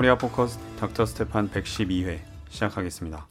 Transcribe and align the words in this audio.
코리아 0.00 0.16
포커스 0.16 0.58
닥터 0.76 1.04
스테판 1.04 1.50
112회 1.50 2.22
시작하겠습니다. 2.48 3.28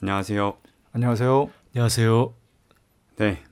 안녕하세요. 0.00 0.56
안녕하세요. 0.94 1.50
안녕하세요. 1.74 2.34
네. 3.16 3.44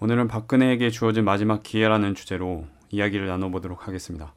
오늘은 0.00 0.28
박근혜에게 0.28 0.90
주어진 0.90 1.24
마지막 1.24 1.62
기회라는 1.62 2.14
주제로 2.14 2.66
이야기를 2.90 3.26
나눠보도록 3.26 3.88
하겠습니다. 3.88 4.34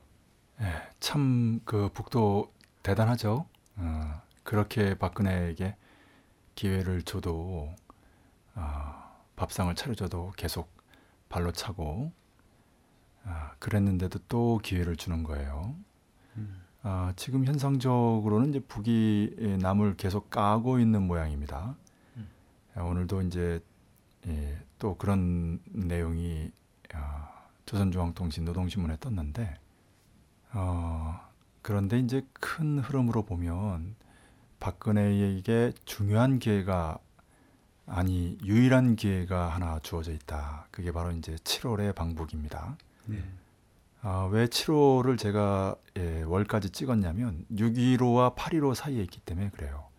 네, 0.62 0.66
참 1.02 1.46
그 1.46 1.90
북도 1.94 2.54
대단하죠. 2.84 3.46
어, 3.76 4.22
그렇게 4.44 4.98
박근혜에게 4.98 5.76
기회를 6.56 7.02
줘도 7.02 7.76
어, 8.56 9.14
밥상을 9.36 9.76
차려줘도 9.76 10.32
계속 10.38 10.72
발로 11.28 11.52
차고 11.52 12.14
어, 13.26 13.50
그랬는데도 13.60 14.20
또 14.30 14.58
기회를 14.64 14.96
주는 14.96 15.24
거예요. 15.24 15.76
음. 16.38 16.67
아, 16.90 17.12
지금 17.18 17.44
현상적으로는 17.44 18.48
이제 18.48 18.60
북이 18.62 19.58
남을 19.60 19.98
계속 19.98 20.30
까고 20.30 20.80
있는 20.80 21.06
모양입니다. 21.06 21.76
음. 22.16 22.30
오늘도 22.78 23.24
이제 23.24 23.60
예, 24.26 24.58
또 24.80 24.96
그런 24.96 25.60
내용이 25.66 26.50
어, 26.96 27.00
조선중앙통신 27.66 28.46
노동신문에 28.46 28.96
떴는데 29.02 29.60
어, 30.54 31.20
그런데 31.62 32.00
이제 32.00 32.26
큰 32.32 32.80
흐름으로 32.80 33.24
보면 33.24 33.96
박근혜에게 34.62 35.74
중요한 35.84 36.40
기회가 36.40 37.00
아니 37.86 38.38
유일한 38.46 38.96
기회가 38.96 39.50
하나 39.50 39.80
주어져 39.80 40.14
있다. 40.14 40.68
그게 40.72 40.94
바로 40.94 41.12
이제 41.12 41.36
7월의 41.36 41.94
방북입니다. 41.96 42.78
네. 43.08 43.22
아, 44.10 44.24
왜 44.32 44.46
7호를 44.46 45.18
제가 45.18 45.76
예, 45.98 46.24
월까지 46.24 46.70
찍었냐면 46.70 47.46
6.15와 47.52 48.38
8.15 48.38 48.74
사이에 48.74 49.02
있기 49.02 49.20
때문에 49.20 49.50
그래요. 49.50 49.90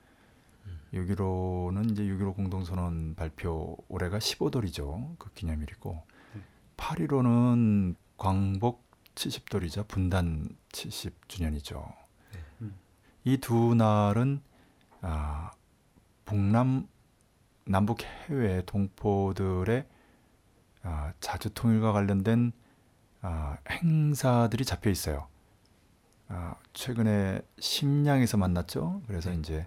음. 0.65 0.81
6.15는 0.95 1.91
이제 1.91 2.05
6.15 2.05 2.35
공동선언 2.35 3.17
발표 3.17 3.77
올해가 3.87 4.19
15돌이죠. 4.19 5.19
그 5.19 5.31
기념일이고 5.35 6.03
음. 6.37 6.45
8.15는 6.79 7.97
광복 8.17 8.83
70돌이자 9.15 9.87
분단 9.87 10.57
70주년이죠. 10.73 11.95
네. 12.33 12.41
음. 12.63 12.79
이두 13.25 13.75
날은 13.75 14.41
아, 15.03 15.51
북남 16.25 16.89
남북 17.67 18.01
해외 18.05 18.63
동포들의 18.65 19.87
아, 20.83 21.13
자주 21.21 21.51
통일과 21.51 21.93
관련된 21.93 22.53
아, 23.21 23.57
행사들이 23.71 24.65
잡혀 24.65 24.91
있어요. 24.91 25.27
아, 26.29 26.55
최근에 26.73 27.41
심양에서 27.59 28.37
만났죠. 28.37 29.03
그래서 29.07 29.31
네. 29.31 29.37
이제 29.39 29.67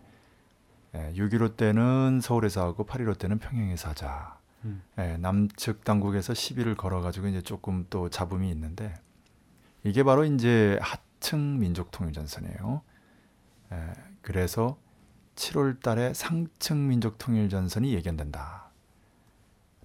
예, 0.93 1.13
6.15 1.15 1.55
때는 1.55 2.19
서울에서 2.21 2.61
하고 2.65 2.85
8.15 2.85 3.17
때는 3.17 3.39
평양에서 3.39 3.89
하자. 3.89 4.37
음. 4.65 4.83
예, 4.99 5.17
남측 5.17 5.83
당국에서 5.83 6.33
시비를 6.33 6.75
걸어가지고 6.75 7.27
이제 7.27 7.41
조금 7.41 7.85
또 7.89 8.09
잡음이 8.09 8.49
있는데 8.51 8.93
이게 9.83 10.03
바로 10.03 10.25
이제 10.25 10.77
하층 10.81 11.59
민족 11.59 11.91
통일 11.91 12.13
전선이에요. 12.13 12.81
예, 13.71 13.93
그래서 14.21 14.77
7월 15.35 15.81
달에 15.81 16.13
상층 16.13 16.87
민족 16.87 17.17
통일 17.17 17.49
전선이 17.49 17.93
예견된다. 17.93 18.70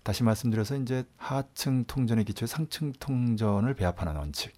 다시 0.06 0.22
말씀드려서 0.22 0.76
이제 0.76 1.04
하층 1.16 1.82
통전의 1.84 2.26
기초에 2.26 2.46
상층 2.46 2.92
통전을 2.92 3.74
배합하는 3.74 4.14
원칙. 4.14 4.52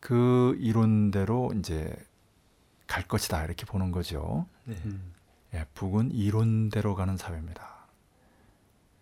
그 0.00 0.56
이론대로 0.58 1.52
이제 1.58 1.94
갈 2.86 3.06
것이다 3.06 3.44
이렇게 3.44 3.66
보는 3.66 3.90
거죠. 3.90 4.46
네. 4.64 4.76
음. 4.86 5.12
예, 5.52 5.66
북은 5.74 6.12
이론대로 6.12 6.94
가는 6.94 7.18
사회입니다. 7.18 7.86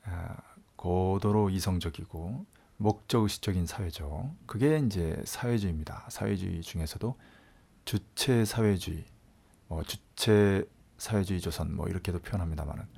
아, 0.07 0.37
고도로 0.75 1.51
이성적이고 1.51 2.45
목적의식적인 2.79 3.67
사회죠. 3.67 4.35
그게 4.45 4.79
이제 4.85 5.23
사회주의입니다. 5.25 6.07
사회주의 6.09 6.63
중에서도 6.63 7.17
주체 7.85 8.45
사회주의, 8.45 9.05
뭐 9.69 9.85
주체 9.85 10.69
사회주의 10.97 11.41
조선 11.41 11.77
뭐 11.77 11.87
이렇게도 11.87 12.23
표현합니다만은 12.23 12.98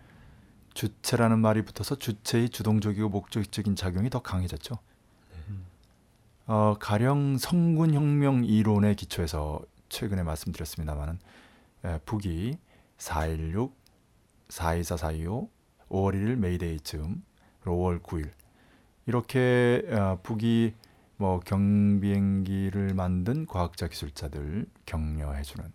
주체라는 0.75 1.38
말이 1.38 1.62
붙어서 1.62 1.97
주체의 1.97 2.50
주동적이고 2.50 3.08
목적적인 3.08 3.76
작용이 3.76 4.10
더 4.10 4.20
강해졌죠. 4.20 4.78
어, 6.47 6.76
가령 6.81 7.38
선군혁명 7.38 8.44
이론의 8.44 8.97
기초에서 8.97 9.60
최근에 9.88 10.22
말씀드렸습니다만은 10.22 11.19
북이 12.04 12.58
4.16, 12.98 13.72
4.24, 14.48 14.97
4.25, 14.97 15.48
5월 15.91 16.14
1일 16.14 16.36
메이데이쯤, 16.36 17.22
5월 17.64 18.02
9일. 18.02 18.31
이렇게 19.06 19.82
어, 19.91 20.19
북이 20.22 20.75
뭐 21.16 21.41
경비행기를 21.41 22.94
만든 22.94 23.44
과학자 23.44 23.88
기술자들 23.88 24.66
격려해주는 24.87 25.70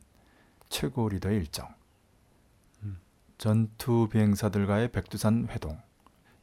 최고 0.69 1.09
리더의 1.09 1.37
일정 1.37 1.74
전투 3.37 4.07
비행사들과의 4.09 4.91
백두산 4.91 5.47
회동 5.49 5.77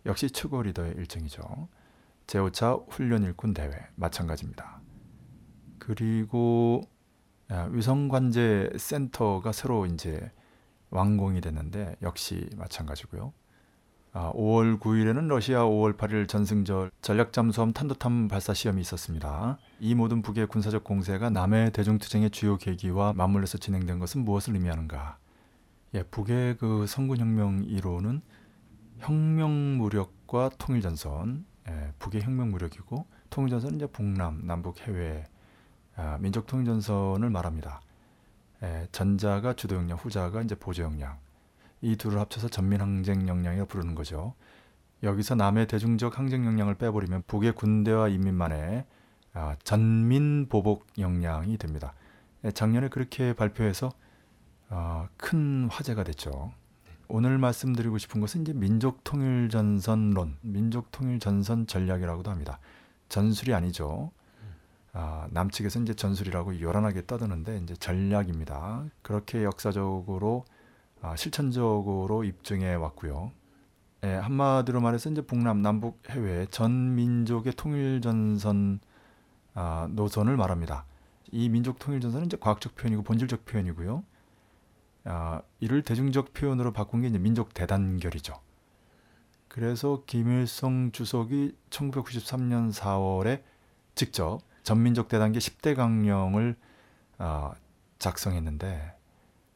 역시 0.06 0.30
최고 0.30 0.62
리더의 0.62 0.94
일정이죠. 0.96 1.68
제5차 2.26 2.90
훈련 2.90 3.22
일꾼 3.22 3.54
대회 3.54 3.70
마찬가지입니다. 3.94 4.80
그리고 5.78 6.82
위성관제 7.70 8.72
센터가 8.76 9.52
새로 9.52 9.86
이제 9.86 10.30
완공이 10.90 11.40
됐는데 11.40 11.96
역시 12.02 12.48
마찬가지고요. 12.56 13.32
아, 14.14 14.30
5월 14.34 14.78
9일에는 14.78 15.26
러시아 15.28 15.64
5월 15.64 15.96
8일 15.96 16.28
전승절 16.28 16.90
전략 17.00 17.32
잠수함 17.32 17.72
탄도탄 17.72 18.28
발사 18.28 18.52
시험이 18.52 18.82
있었습니다. 18.82 19.58
이 19.80 19.94
모든 19.94 20.20
북의 20.20 20.48
군사적 20.48 20.84
공세가 20.84 21.30
남해 21.30 21.70
대중투쟁의 21.70 22.30
주요 22.30 22.58
계기와 22.58 23.14
맞물려서 23.14 23.56
진행된 23.56 23.98
것은 23.98 24.24
무엇을 24.24 24.54
의미하는가? 24.54 25.18
예, 25.94 26.02
북의 26.04 26.56
그 26.56 26.86
성군혁명 26.86 27.64
이론은 27.64 28.22
혁명 28.98 29.76
무력과 29.76 30.50
통일 30.58 30.80
전선, 30.80 31.44
예, 31.68 31.92
북의 31.98 32.22
혁명 32.22 32.50
무력이고 32.50 33.06
통일 33.28 33.50
전선은 33.50 33.76
이제 33.76 33.86
북남, 33.86 34.46
남북 34.46 34.80
해외 34.80 35.24
아, 35.94 36.16
민족 36.20 36.46
통일 36.46 36.64
전선을 36.64 37.28
말합니다. 37.28 37.82
예, 38.62 38.86
전자가 38.92 39.54
주도 39.54 39.76
역량, 39.76 39.98
후자가 39.98 40.40
이제 40.42 40.54
보조 40.54 40.82
역량. 40.82 41.18
이 41.82 41.96
둘을 41.96 42.18
합쳐서 42.20 42.48
전민 42.48 42.80
항쟁 42.80 43.28
역량이라 43.28 43.66
부르는 43.66 43.94
거죠. 43.94 44.34
여기서 45.02 45.34
남의 45.34 45.66
대중적 45.66 46.18
항쟁 46.18 46.46
역량을 46.46 46.76
빼버리면 46.76 47.24
북의 47.26 47.54
군대와 47.54 48.08
인민만의 48.08 48.86
아, 49.34 49.56
전민 49.64 50.48
보복 50.48 50.86
역량이 50.96 51.58
됩니다. 51.58 51.92
예, 52.44 52.50
작년에 52.50 52.88
그렇게 52.88 53.34
발표해서 53.34 53.90
어, 54.74 55.06
큰 55.18 55.68
화제가 55.70 56.02
됐죠. 56.02 56.50
오늘 57.06 57.36
말씀드리고 57.36 57.98
싶은 57.98 58.22
것은 58.22 58.40
이제 58.40 58.54
민족 58.54 59.04
통일 59.04 59.50
전선론, 59.50 60.38
민족 60.40 60.90
통일 60.90 61.20
전선 61.20 61.66
전략이라고도 61.66 62.30
합니다. 62.30 62.58
전술이 63.10 63.52
아니죠. 63.52 64.12
아, 64.94 65.28
남측에서 65.30 65.80
이제 65.80 65.92
전술이라고 65.92 66.58
요란하게 66.58 67.06
떠드는데 67.06 67.58
이제 67.58 67.74
전략입니다. 67.74 68.86
그렇게 69.02 69.44
역사적으로 69.44 70.46
아, 71.02 71.16
실천적으로 71.16 72.24
입증해 72.24 72.72
왔고요. 72.74 73.30
예, 74.04 74.14
한마디로 74.14 74.80
말해서 74.80 75.10
이제 75.10 75.20
북남 75.20 75.60
남북 75.60 76.02
해외 76.08 76.46
전 76.46 76.94
민족의 76.94 77.52
통일 77.56 78.00
전선 78.00 78.80
아, 79.52 79.86
노선을 79.90 80.38
말합니다. 80.38 80.86
이 81.30 81.50
민족 81.50 81.78
통일 81.78 82.00
전선은 82.00 82.26
이제 82.26 82.38
과학적 82.40 82.74
표현이고 82.74 83.02
본질적 83.02 83.44
표현이고요. 83.44 84.02
아, 85.04 85.42
이를 85.60 85.82
대중적 85.82 86.32
표현으로 86.32 86.72
바꾼 86.72 87.02
게 87.02 87.08
이제 87.08 87.18
민족 87.18 87.54
대단결이죠. 87.54 88.34
그래서 89.48 90.02
김일성 90.06 90.92
주석이 90.92 91.56
1993년 91.70 92.72
4월에 92.72 93.42
직접 93.94 94.40
전민족 94.62 95.08
대단계 95.08 95.38
10대 95.38 95.76
강령을 95.76 96.56
어, 97.18 97.52
작성했는데 97.98 98.94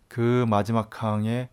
그 0.08 0.44
마지막 0.48 1.02
항의 1.02 1.48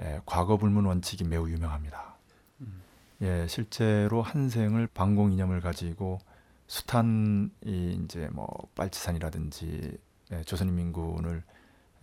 에, 0.00 0.20
과거 0.24 0.56
불문 0.56 0.86
원칙이 0.86 1.24
매우 1.24 1.48
유명합니다. 1.48 2.16
음. 2.62 2.82
예, 3.20 3.46
실제로 3.46 4.22
한 4.22 4.48
생을 4.48 4.86
방공 4.86 5.32
이념을 5.32 5.60
가지고 5.60 6.18
숱한 6.66 7.50
이 7.64 8.00
이제 8.02 8.28
뭐 8.32 8.48
빨치산이라든지 8.74 9.98
예, 10.32 10.42
조선인민군을 10.44 11.42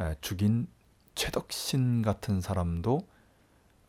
예, 0.01 0.15
죽인 0.21 0.68
최덕신 1.19 2.01
같은 2.01 2.39
사람도 2.39 3.06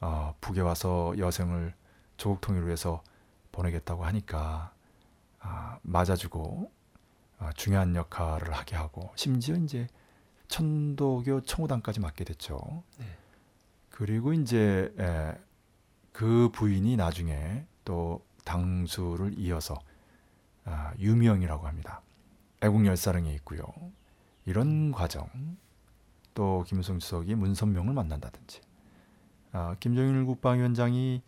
어, 0.00 0.34
북에 0.40 0.62
와서 0.62 1.14
여생을 1.16 1.72
조국 2.16 2.40
통일을 2.40 2.66
위해서 2.66 3.04
보내겠다고 3.52 4.04
하니까 4.04 4.74
아, 5.38 5.78
맞아주고 5.82 6.72
아, 7.38 7.52
중요한 7.52 7.94
역할을 7.94 8.52
하게 8.52 8.74
하고 8.74 9.12
심지어 9.14 9.54
이제 9.54 9.86
천도교 10.48 11.42
청우당까지 11.42 12.00
맡게 12.00 12.24
됐죠. 12.24 12.82
네. 12.98 13.06
그리고 13.90 14.32
이제 14.32 14.92
에, 14.98 15.38
그 16.10 16.50
부인이 16.52 16.96
나중에 16.96 17.64
또 17.84 18.26
당수를 18.44 19.38
이어서 19.38 19.78
아, 20.64 20.94
유명이라고 20.98 21.68
합니다. 21.68 22.02
애국열사령에 22.60 23.32
있고요. 23.34 23.62
이런 24.46 24.90
과정 24.90 25.30
또 26.40 26.64
김일성 26.66 26.98
주석이 26.98 27.34
문선명을 27.34 27.92
만난다든지 27.92 28.62
아, 29.52 29.76
김정일 29.78 30.24
국방위원장이 30.24 31.20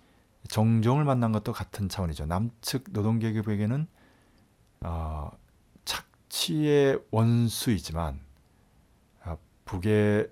정종을 0.49 1.05
만난 1.05 1.33
것도 1.33 1.53
같은 1.53 1.91
차원이죠. 1.91 2.25
남측 2.25 2.85
노동계급에게는 2.93 3.87
어, 4.81 5.31
착취의 5.85 6.99
원수이지만 7.11 8.21
아, 9.23 9.37
북의 9.67 10.31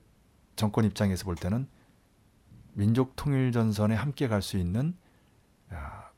정권 0.57 0.87
입장에서 0.87 1.27
볼 1.27 1.37
때는 1.37 1.69
민족 2.73 3.15
통일 3.17 3.53
전선에 3.53 3.95
함께 3.95 4.29
갈 4.29 4.41
수 4.41 4.57
있는 4.57 4.97
아, 5.69 6.09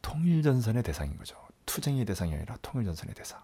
통일 0.00 0.42
전선의 0.42 0.82
대상인 0.82 1.16
거죠. 1.16 1.36
투쟁의 1.66 2.04
대상이 2.04 2.34
아니라 2.34 2.56
통일 2.62 2.84
전선의 2.84 3.14
대상. 3.14 3.40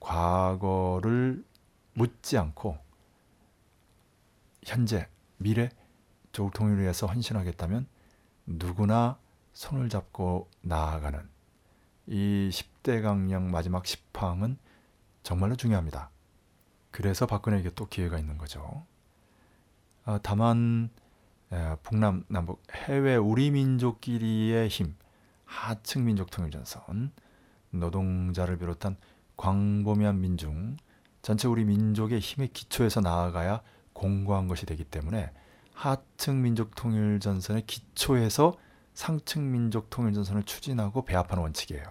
과거를 0.00 1.42
묻지 1.94 2.36
않고 2.36 2.87
현재 4.68 5.08
미래 5.38 5.70
조국 6.30 6.52
통일을 6.52 6.82
위해서 6.82 7.06
헌신하겠다면 7.06 7.86
누구나 8.44 9.18
손을 9.54 9.88
잡고 9.88 10.50
나아가는 10.60 11.26
이 12.06 12.50
10대 12.52 13.02
강령 13.02 13.50
마지막 13.50 13.84
10항은 13.84 14.58
정말로 15.22 15.56
중요합니다. 15.56 16.10
그래서 16.90 17.26
박근혜에게 17.26 17.70
또 17.74 17.86
기회가 17.86 18.18
있는 18.18 18.36
거죠. 18.36 18.84
아, 20.04 20.20
다만 20.22 20.90
에, 21.50 21.76
북남 21.82 22.24
남북 22.28 22.62
해외 22.72 23.16
우리 23.16 23.50
민족끼리의 23.50 24.68
힘 24.68 24.94
하층 25.46 26.04
민족 26.04 26.30
통일 26.30 26.50
전선 26.50 27.12
노동자를 27.70 28.58
비롯한 28.58 28.98
광범위한 29.38 30.20
민중 30.20 30.76
전체 31.22 31.48
우리 31.48 31.64
민족의 31.64 32.20
힘의 32.20 32.48
기초에서 32.48 33.00
나아가야 33.00 33.62
공고한 33.98 34.46
것이 34.46 34.64
되기 34.64 34.84
때문에 34.84 35.30
하층 35.74 36.40
민족 36.42 36.74
통일 36.74 37.20
전선의 37.20 37.66
기초에서 37.66 38.54
상층 38.94 39.50
민족 39.52 39.90
통일 39.90 40.12
전선을 40.12 40.44
추진하고 40.44 41.04
배합하는 41.04 41.42
원칙이에요. 41.42 41.84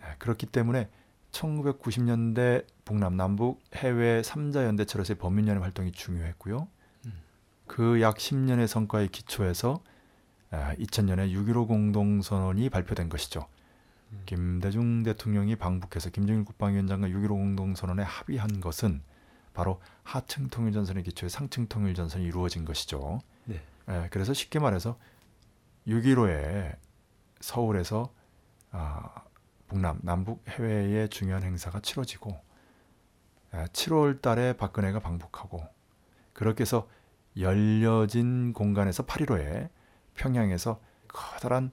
네, 0.00 0.06
그렇기 0.18 0.46
때문에 0.46 0.88
1990년대 1.32 2.66
북남 2.84 3.16
남북 3.16 3.62
해외 3.74 4.22
3자 4.22 4.64
연대체로서의 4.64 5.18
범민연합 5.18 5.62
활동이 5.62 5.92
중요했고요. 5.92 6.68
그약 7.66 8.16
10년의 8.16 8.66
성과의 8.66 9.08
기초에서 9.08 9.82
2000년에 10.50 11.32
6.15 11.32 11.68
공동선언이 11.68 12.70
발표된 12.70 13.08
것이죠. 13.08 13.46
김대중 14.24 15.02
대통령이 15.02 15.56
방북해서 15.56 16.10
김정일 16.10 16.44
국방위원장과 16.44 17.08
6.15 17.08 17.28
공동선언에 17.28 18.02
합의한 18.02 18.60
것은 18.60 19.02
바로 19.58 19.80
하층 20.04 20.46
통일 20.50 20.72
전선의 20.72 21.02
기초에 21.02 21.28
상층 21.28 21.66
통일 21.66 21.92
전선이 21.92 22.24
이루어진 22.24 22.64
것이죠. 22.64 23.18
네. 23.44 23.60
예, 23.88 24.06
그래서 24.12 24.32
쉽게 24.32 24.60
말해서 24.60 24.96
6.15에 25.88 26.76
서울에서 27.40 28.14
아, 28.70 29.24
북남 29.66 29.98
남북 30.04 30.44
해외의 30.46 31.08
중요한 31.08 31.42
행사가 31.42 31.80
치러지고 31.80 32.40
예, 33.52 33.64
7월 33.64 34.22
달에 34.22 34.52
박근혜가 34.52 35.00
방북하고 35.00 35.66
그렇게 36.34 36.62
해서 36.62 36.88
열려진 37.36 38.52
공간에서 38.52 39.06
8.15에 39.06 39.70
평양에서 40.14 40.80
커다란 41.08 41.72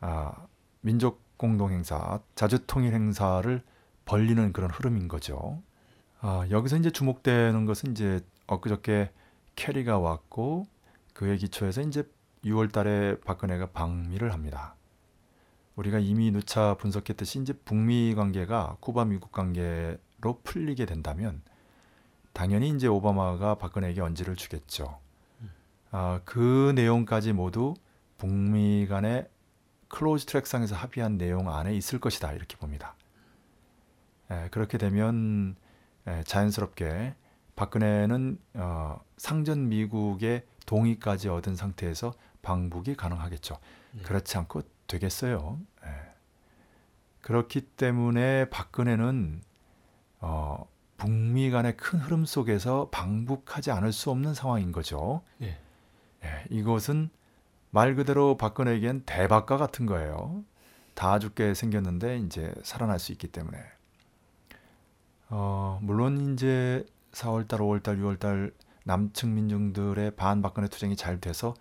아, 0.00 0.46
민족 0.80 1.22
공동 1.36 1.70
행사, 1.70 2.18
자주 2.34 2.66
통일 2.66 2.94
행사를 2.94 3.62
벌리는 4.06 4.54
그런 4.54 4.70
흐름인 4.70 5.06
거죠. 5.06 5.62
아, 6.22 6.46
여기서 6.50 6.76
이제 6.76 6.90
주목되는 6.90 7.64
것은 7.64 7.92
이제 7.92 8.20
엊그저께 8.46 9.10
케리가 9.56 9.98
왔고 9.98 10.66
그의 11.14 11.38
기초에서 11.38 11.80
이제 11.80 12.04
6월 12.44 12.70
달에 12.70 13.18
박근혜가 13.20 13.70
방미를 13.70 14.32
합니다. 14.32 14.74
우리가 15.76 15.98
이미 15.98 16.30
누차 16.30 16.74
분석했듯이 16.74 17.40
이제 17.40 17.54
북미 17.64 18.14
관계가 18.14 18.76
쿠바 18.80 19.06
미국 19.06 19.32
관계로 19.32 20.40
풀리게 20.44 20.84
된다면 20.84 21.42
당연히 22.34 22.68
이제 22.68 22.86
오바마가 22.86 23.54
박근혜에게 23.54 24.02
언지를 24.02 24.36
주겠죠. 24.36 24.98
아, 25.90 26.20
그 26.26 26.72
내용까지 26.76 27.32
모두 27.32 27.74
북미 28.18 28.86
간의 28.86 29.26
closed 29.88 30.26
track상에서 30.26 30.76
합의한 30.76 31.16
내용 31.16 31.48
안에 31.52 31.74
있을 31.74 31.98
것이다 31.98 32.32
이렇게 32.32 32.58
봅니다. 32.58 32.94
에, 34.30 34.48
그렇게 34.50 34.76
되면 34.76 35.56
에, 35.56 35.69
자연스럽게 36.24 37.14
박근혜는 37.56 38.38
어, 38.54 39.00
상전 39.16 39.68
미국의 39.68 40.44
동의까지 40.66 41.28
얻은 41.28 41.56
상태에서 41.56 42.14
방북이 42.42 42.94
가능하겠죠. 42.94 43.58
네. 43.92 44.02
그렇지 44.02 44.38
않고 44.38 44.62
되겠어요. 44.86 45.58
에. 45.84 45.88
그렇기 47.20 47.60
때문에 47.60 48.48
박근혜는 48.50 49.42
어, 50.20 50.66
북미 50.96 51.50
간의 51.50 51.76
큰 51.76 51.98
흐름 51.98 52.24
속에서 52.24 52.88
방북하지 52.90 53.70
않을 53.70 53.92
수 53.92 54.10
없는 54.10 54.34
상황인 54.34 54.72
거죠. 54.72 55.22
네. 55.38 55.58
예, 56.24 56.44
이것은 56.50 57.10
말 57.70 57.94
그대로 57.94 58.36
박근혜에겐 58.36 59.04
대박과 59.06 59.56
같은 59.56 59.86
거예요. 59.86 60.44
다 60.94 61.18
죽게 61.18 61.54
생겼는데 61.54 62.18
이제 62.18 62.52
살아날 62.62 62.98
수 62.98 63.12
있기 63.12 63.28
때문에. 63.28 63.58
어, 65.30 65.78
물론 65.82 66.32
이제 66.32 66.84
4월달, 67.12 67.58
5월달, 67.60 67.98
6월달 68.00 68.52
남측 68.84 69.28
민중들의 69.28 70.16
반박근혜 70.16 70.68
투쟁이 70.68 70.96
잘 70.96 71.20
돼서 71.20 71.54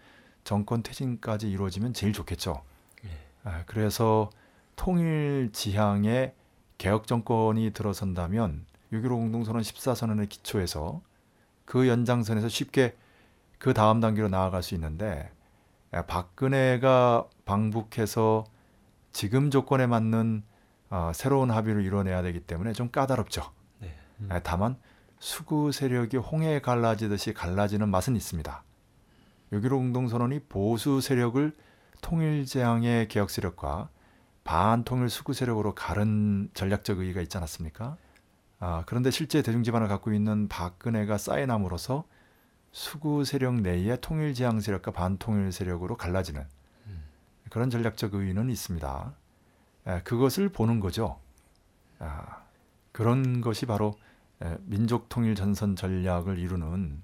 정권 0.44 0.82
퇴진까지 0.82 1.50
이루어지면 1.50 1.94
제일 1.94 2.12
좋겠죠. 2.12 2.64
네. 3.04 3.10
아, 3.44 3.64
그래서 3.68 4.30
통일 4.76 5.52
지향의 5.54 6.34
개혁 6.78 7.06
정권이 7.06 7.72
들어선다면 7.72 8.66
6.15 8.92 9.10
공동선언 9.10 9.62
14선언의 9.62 10.30
기초에서 10.30 11.02
그 11.66 11.88
연장선에서 11.88 12.50
쉽게 12.50 12.96
그 13.60 13.74
다음 13.74 14.00
단계로 14.00 14.30
나아갈 14.30 14.64
수 14.64 14.74
있는데 14.74 15.30
아, 15.92 16.04
박근혜가 16.04 17.28
방북해서 17.46 18.46
지금 19.12 19.52
조건에 19.52 19.86
맞는 19.86 20.44
어, 20.90 21.12
새로운 21.14 21.52
합의를 21.52 21.84
이뤄내야 21.84 22.24
되기 22.24 22.40
때문에 22.40 22.74
좀 22.74 22.90
까다롭죠. 22.90 23.59
네. 24.20 24.36
아, 24.36 24.40
다만 24.40 24.78
수구 25.20 25.72
세력이 25.72 26.18
홍해 26.18 26.60
갈라지듯이 26.60 27.34
갈라지는 27.34 27.90
맛은 27.90 28.16
있습니다. 28.16 28.64
6.15 29.52 29.70
공동선언이 29.70 30.42
보수 30.42 31.02
세력을 31.02 31.56
통일제항의 32.02 33.08
개혁 33.08 33.30
세력과 33.30 33.90
반통일 34.44 35.10
수구 35.10 35.34
세력으로 35.34 35.76
가른 35.76 36.50
전략적 36.54 37.00
의의가 37.00 37.22
있지 37.22 37.38
않았습니까? 37.38 37.98
아, 38.60 38.84
그런데 38.86 39.12
실제 39.12 39.42
대중지반을 39.42 39.88
갖고 39.88 40.14
있는 40.14 40.48
박근혜가 40.48 41.18
사인함으로써 41.18 42.06
수구 42.72 43.26
세력 43.26 43.56
내의 43.56 43.98
통일지향 44.02 44.60
세력과 44.60 44.92
반통일 44.92 45.52
세력으로 45.52 45.98
갈라지는 45.98 46.46
음. 46.88 47.04
그런 47.50 47.70
전략적 47.70 48.14
의의는 48.14 48.50
있습니다. 48.50 49.14
에, 49.88 50.02
그것을 50.04 50.50
보는 50.50 50.80
거죠. 50.80 51.20
아, 52.00 52.44
그런 52.92 53.42
것이 53.42 53.66
바로 53.66 53.94
에, 53.96 54.09
민족 54.62 55.10
통일 55.10 55.36
전선 55.36 55.75
전략을 55.75 56.39
이루는 56.39 57.01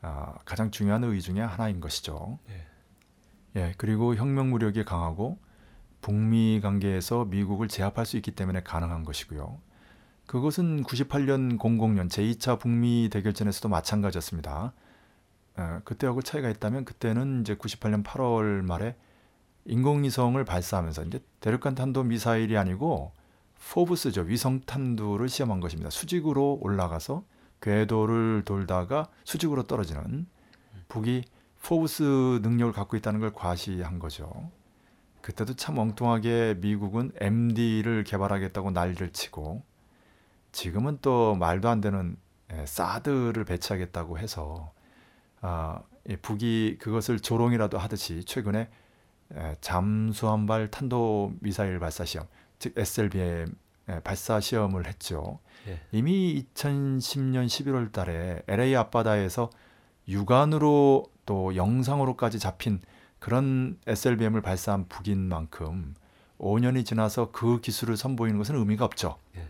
아, 0.00 0.34
가장 0.44 0.70
중요한 0.70 1.04
의의 1.04 1.20
중에 1.20 1.40
하나인 1.40 1.80
것이죠. 1.80 2.38
네. 2.48 2.66
예, 3.56 3.74
그리고 3.76 4.14
혁명 4.16 4.50
무력이 4.50 4.84
강하고 4.84 5.38
북미 6.00 6.60
관계에서 6.60 7.26
미국을 7.26 7.68
제압할 7.68 8.04
수 8.06 8.16
있기 8.16 8.32
때문에 8.32 8.62
가능한 8.62 9.04
것이고요. 9.04 9.60
그것은 10.26 10.82
98년 10.84 11.58
00년 11.58 12.08
제2차 12.10 12.58
북미 12.58 13.08
대결전에서도 13.12 13.68
마찬가지였습니다. 13.68 14.72
어, 15.56 15.80
그때하고 15.84 16.22
차이가 16.22 16.48
있다면 16.48 16.84
그때는 16.84 17.42
이제 17.42 17.54
98년 17.54 18.02
8월 18.02 18.62
말에 18.62 18.96
인공위성을 19.66 20.42
발사하면서 20.44 21.04
이제 21.04 21.20
대륙간 21.40 21.74
탄도 21.74 22.04
미사일이 22.04 22.56
아니고 22.56 23.12
포브스죠 23.70 24.22
위성 24.22 24.60
탄두를 24.60 25.28
시험한 25.28 25.60
것입니다. 25.60 25.90
수직으로 25.90 26.58
올라가서 26.60 27.24
궤도를 27.60 28.42
돌다가 28.44 29.08
수직으로 29.24 29.64
떨어지는 29.64 30.26
북이 30.88 31.24
포브스 31.62 32.40
능력을 32.42 32.72
갖고 32.72 32.96
있다는 32.96 33.20
걸 33.20 33.32
과시한 33.32 33.98
거죠. 33.98 34.50
그때도 35.22 35.54
참 35.54 35.78
엉뚱하게 35.78 36.56
미국은 36.58 37.12
MD를 37.20 38.02
개발하겠다고 38.04 38.72
난리를 38.72 39.12
치고 39.12 39.62
지금은 40.50 40.98
또 41.00 41.36
말도 41.36 41.68
안 41.68 41.80
되는 41.80 42.16
예, 42.52 42.66
사드를 42.66 43.44
배치하겠다고 43.44 44.18
해서 44.18 44.72
아, 45.40 45.80
이 46.08 46.16
북이 46.16 46.78
그것을 46.78 47.20
조롱이라도 47.20 47.78
하듯이 47.78 48.24
최근에 48.24 48.68
에, 49.34 49.56
잠수함발 49.60 50.70
탄도 50.70 51.34
미사일 51.40 51.78
발사 51.78 52.04
시험, 52.04 52.26
즉 52.62 52.78
SLBM 52.78 53.56
에, 53.88 54.00
발사 54.04 54.38
시험을 54.38 54.86
했죠. 54.86 55.40
예. 55.66 55.80
이미 55.90 56.46
2010년 56.54 57.46
11월 57.46 57.90
달에 57.90 58.40
LA 58.46 58.76
앞바다에서 58.76 59.50
육안으로 60.06 61.06
또 61.26 61.56
영상으로까지 61.56 62.38
잡힌 62.38 62.80
그런 63.18 63.80
SLBM을 63.88 64.42
발사한 64.42 64.86
북인 64.86 65.18
만큼 65.18 65.96
5년이 66.38 66.86
지나서 66.86 67.32
그 67.32 67.60
기술을 67.60 67.96
선보이는 67.96 68.38
것은 68.38 68.54
의미가 68.54 68.84
없죠. 68.84 69.18
예. 69.36 69.44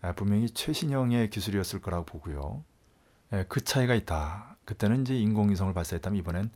아, 0.00 0.12
분명히 0.12 0.50
최신형의 0.50 1.30
기술이었을 1.30 1.80
거라고 1.80 2.04
보고요. 2.04 2.64
예, 3.32 3.44
그 3.48 3.62
차이가 3.62 3.94
있다. 3.94 4.56
그때는 4.64 5.02
이제 5.02 5.16
인공위성을 5.16 5.72
발사했다면 5.72 6.18
이번엔 6.18 6.50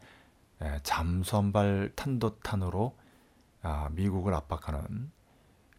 예, 0.65 0.81
잠수함발 0.83 1.93
탄도탄으로 1.95 2.97
아, 3.63 3.91
미국을 3.93 4.35
압박하는 4.35 5.13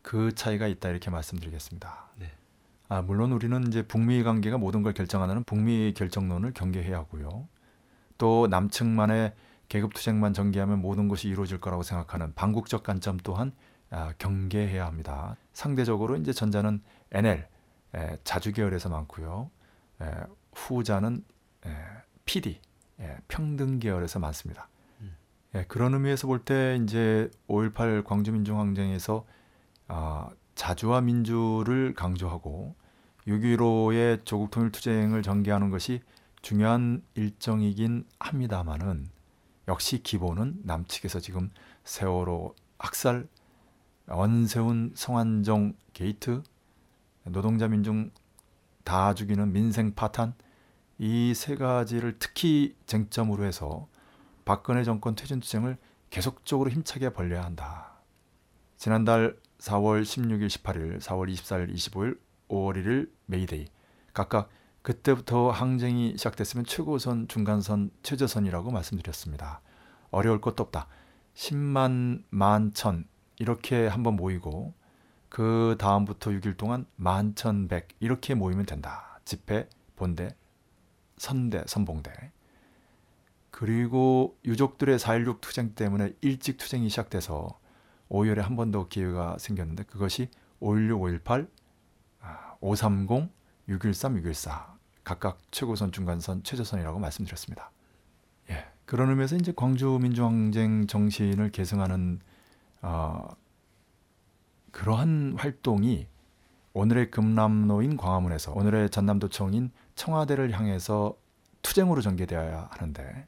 그 0.02 0.34
차이가 0.34 0.68
있다 0.68 0.90
이렇게 0.90 1.10
말씀드리겠습니다. 1.10 2.10
네. 2.18 2.32
아, 2.90 3.02
물론 3.02 3.32
우리는 3.32 3.68
이제 3.68 3.84
북미 3.84 4.24
관계가 4.24 4.58
모든 4.58 4.84
걸 4.84 4.94
결정하는 4.94 5.44
북미 5.44 5.94
결정론을 5.96 6.54
경계해야 6.54 6.98
하고요. 6.98 7.48
또 8.18 8.48
남측만의 8.48 9.34
계급 9.70 9.94
투쟁만 9.94 10.34
전개하면 10.34 10.82
모든 10.82 11.08
것이 11.08 11.28
이루어질 11.30 11.60
거라고 11.62 11.84
생각하는 11.84 12.34
반국적 12.36 12.84
관점 12.84 13.18
또한 13.24 13.54
아, 13.90 14.14
경계해야 14.18 14.86
합니다. 14.86 15.36
상대적으로 15.54 16.16
이제 16.18 16.32
전자는 16.34 16.82
NL 17.12 17.48
에, 17.94 18.18
자주 18.24 18.54
계열에서 18.54 18.90
많고요. 18.90 19.50
에, 20.02 20.06
후자는 20.56 21.24
에, 21.66 21.70
PD 22.26 22.60
에, 23.00 23.18
평등 23.28 23.80
계열에서 23.80 24.20
많습니다. 24.20 24.70
음. 25.02 25.16
예, 25.56 25.66
그런 25.68 25.94
의미에서 25.94 26.28
볼 26.28 26.40
때 26.46 26.80
이제 26.84 27.30
5.18 27.50 28.04
광주민중항쟁에서 28.06 29.26
아, 29.94 30.30
자주와 30.56 31.02
민주를 31.02 31.94
강조하고 31.94 32.76
6.15의 33.28 34.26
조국 34.26 34.50
통일 34.50 34.72
투쟁을 34.72 35.22
전개하는 35.22 35.70
것이 35.70 36.00
중요한 36.42 37.04
일정이긴 37.16 38.06
합니다만은 38.18 39.10
역시 39.68 40.02
기본은 40.02 40.62
남측에서 40.64 41.20
지금 41.20 41.52
세월호 41.84 42.56
학살, 42.80 43.28
원세훈 44.08 44.94
성완종 44.96 45.74
게이트, 45.92 46.42
노동자 47.26 47.68
민중 47.68 48.12
다 48.86 49.14
죽이는 49.14 49.52
민생 49.52 49.94
파탄 49.94 50.34
이 51.00 51.34
세 51.36 51.56
가지를 51.56 52.16
특히 52.18 52.78
쟁점으로 52.86 53.44
해서 53.44 53.90
박근혜 54.46 54.86
정권 54.86 55.16
퇴진 55.16 55.42
투쟁을 55.42 55.78
계속적으로 56.10 56.70
힘차게 56.70 57.10
벌려야 57.12 57.44
한다. 57.44 57.92
지난달 58.78 59.38
4월 59.62 60.02
16일, 60.02 60.48
18일, 60.48 61.00
4월 61.00 61.32
24일, 61.32 61.74
25일, 61.74 62.18
5월 62.50 62.84
1일 62.84 63.10
메이데이 63.28 63.68
각각 64.14 64.50
그때부터 64.82 65.52
항쟁이 65.52 66.18
시작됐으면 66.18 66.66
최고선, 66.66 67.28
중간선, 67.28 67.92
최저선이라고 68.02 68.72
말씀드렸습니다. 68.72 69.62
어려울 70.10 70.42
것도 70.42 70.64
없다. 70.64 70.88
10만, 71.36 72.24
만 72.32 72.74
천 72.74 73.06
이렇게 73.38 73.88
한번 73.88 74.16
모이고 74.16 74.74
그 75.30 75.76
다음부터 75.80 76.32
6일 76.32 76.58
동안 76.58 76.86
만 76.96 77.36
천 77.36 77.68
백 77.68 77.90
이렇게 78.00 78.34
모이면 78.34 78.66
된다. 78.66 79.20
집회, 79.26 79.70
본대, 79.96 80.36
선대, 81.18 81.64
선봉대. 81.68 82.12
그리고 83.52 84.36
유족들의 84.44 84.98
4.16 84.98 85.40
투쟁 85.40 85.76
때문에 85.76 86.14
일찍 86.22 86.58
투쟁이 86.58 86.90
시작돼서 86.90 87.60
5월에 88.12 88.38
한 88.42 88.56
번 88.58 88.72
더 88.72 88.88
기회가 88.88 89.38
생겼는데 89.40 89.84
그것이 89.84 90.30
5.16, 90.60 91.22
5.18, 91.24 91.48
530, 92.60 93.32
6.13, 93.70 94.24
6.14 94.24 94.66
각각 95.04 95.40
최고선, 95.52 95.92
중간선, 95.92 96.44
최저선이라고 96.44 97.00
말씀드렸습니다. 97.00 97.72
예, 98.50 98.66
그런 98.86 99.10
의미에서 99.10 99.38
이제 99.38 99.54
광주 99.56 99.98
민주항쟁 100.02 100.86
정신을 100.88 101.52
계승하는 101.52 102.20
어, 102.82 103.30
그러한 104.72 105.36
활동이 105.38 106.08
오늘의 106.74 107.12
금남로인 107.12 107.98
광화문에서 107.98 108.54
오늘의 108.54 108.90
전남도청인 108.90 109.72
청와대를 109.96 110.52
향해서 110.52 111.16
투쟁으로 111.62 112.02
전개되어야 112.02 112.70
하는데 112.72 113.28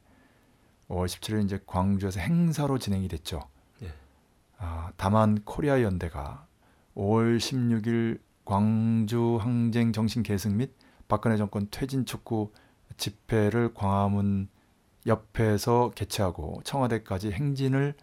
5월 0.90 1.06
17일 1.08 1.44
이제 1.46 1.60
광주에서 1.66 2.20
행사로 2.20 2.78
진행이 2.78 3.08
됐죠. 3.08 3.42
예. 4.63 4.65
아, 4.65 4.91
다만 4.96 5.41
코리아 5.43 5.82
연대가 5.82 6.48
5월 6.96 7.38
16일 7.38 8.20
광주 8.46 9.38
항쟁 9.39 9.91
정신 9.91 10.24
계승 10.24 10.58
및 10.58 10.74
박근혜 11.08 11.38
정권 11.38 11.67
퇴진 11.70 12.05
촉구 12.05 12.51
집회를 12.98 13.74
광화문 13.74 14.48
옆에서 15.05 15.91
개최하고 15.96 16.62
청와대까지 16.63 17.32
행진을 17.32 17.93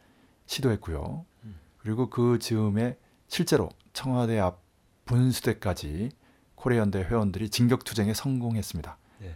시도했고요. 0.47 1.25
음. 1.45 1.57
그리고 1.79 2.11
그 2.11 2.39
즈음에 2.39 2.99
실제로 3.27 3.71
청와대 3.93 4.39
앞 4.39 4.61
분수대까지 5.07 6.11
코리아 6.55 6.81
연대 6.81 7.01
회원들이 7.01 7.49
진격 7.49 7.85
투쟁에 7.85 8.13
성공했습니다. 8.13 8.99
예. 9.23 9.35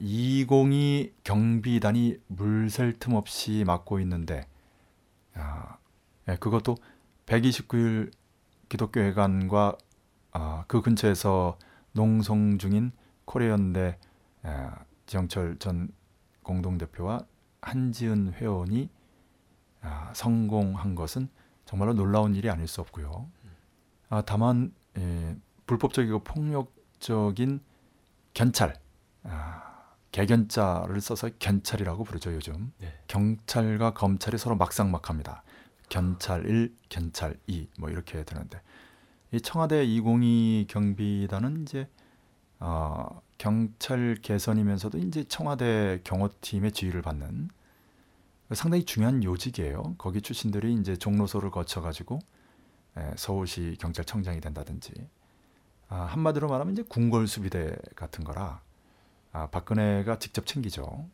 202 0.00 1.12
경비단이 1.24 2.18
물샐 2.28 2.98
틈 3.00 3.14
없이 3.14 3.64
막고 3.66 3.98
있는데 4.00 4.46
아, 5.34 5.78
예, 6.28 6.36
그것도 6.36 6.76
129일 7.26 8.12
기독교회관과 8.68 9.76
아, 10.32 10.64
그 10.66 10.80
근처에서 10.80 11.58
농성 11.92 12.58
중인 12.58 12.92
코리아연대 13.24 13.98
아, 14.42 14.76
지영철 15.06 15.58
전 15.58 15.88
공동대표와 16.42 17.20
한지은 17.62 18.34
회원이 18.34 18.90
아, 19.80 20.12
성공한 20.14 20.94
것은 20.94 21.28
정말로 21.64 21.94
놀라운 21.94 22.34
일이 22.34 22.50
아닐 22.50 22.66
수 22.66 22.80
없고요. 22.80 23.30
아, 24.08 24.22
다만 24.22 24.72
예, 24.98 25.36
불법적이고 25.66 26.20
폭력적인 26.20 27.60
견찰, 28.32 28.74
아, 29.22 29.74
개견자를 30.12 31.00
써서 31.00 31.28
견찰이라고 31.38 32.04
부르죠 32.04 32.32
요즘. 32.34 32.72
네. 32.78 32.92
경찰과 33.08 33.94
검찰이 33.94 34.38
서로 34.38 34.56
막상막합니다. 34.56 35.42
견찰 35.88 36.46
1, 36.46 36.74
견찰 36.88 37.36
2, 37.46 37.68
뭐 37.78 37.90
이렇게 37.90 38.24
되는데 38.24 38.60
이 39.32 39.40
청와대 39.40 39.84
202 39.84 40.66
경비단은 40.68 41.62
이제 41.62 41.88
어, 42.60 43.20
경찰 43.38 44.16
개선이면서도 44.22 44.98
이제 44.98 45.24
청와대 45.24 46.00
경호팀의 46.04 46.72
지휘를 46.72 47.02
받는 47.02 47.48
상당히 48.52 48.84
중요한 48.84 49.24
요직이에요. 49.24 49.96
거기 49.98 50.20
출신들이 50.20 50.74
이제 50.74 50.96
종로소를 50.96 51.50
거쳐가지고 51.50 52.20
에, 52.96 53.10
서울시 53.16 53.76
경찰청장이 53.80 54.40
된다든지 54.40 54.92
아, 55.88 56.02
한마디로 56.02 56.48
말하면 56.48 56.72
이제 56.72 56.82
궁궐수비대 56.82 57.76
같은 57.96 58.24
거라 58.24 58.62
아, 59.32 59.48
박근혜가 59.48 60.18
직접 60.18 60.46
챙기죠. 60.46 61.08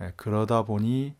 에, 0.00 0.12
그러다 0.16 0.64
보니 0.64 1.14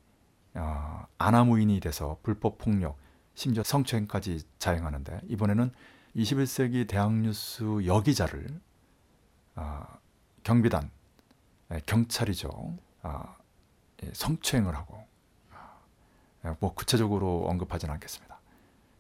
어, 0.57 1.07
아나무인이 1.19 1.79
돼서 1.81 2.19
불법 2.23 2.59
폭력, 2.59 2.99
심지어 3.35 3.63
성추행까지 3.63 4.43
자행하는데 4.59 5.21
이번에는 5.29 5.71
21세기 6.17 6.89
대학뉴스 6.89 7.85
여기자를 7.87 8.49
아, 9.55 9.87
경비단, 10.43 10.91
에, 11.71 11.81
경찰이죠. 11.87 12.77
아, 13.03 13.37
예, 14.03 14.11
성추행을 14.13 14.75
하고 14.75 15.07
아, 15.53 15.79
예, 16.45 16.57
뭐 16.61 16.75
구체적으로 16.75 17.47
언급하지는 17.49 17.93
않겠습니다. 17.95 18.41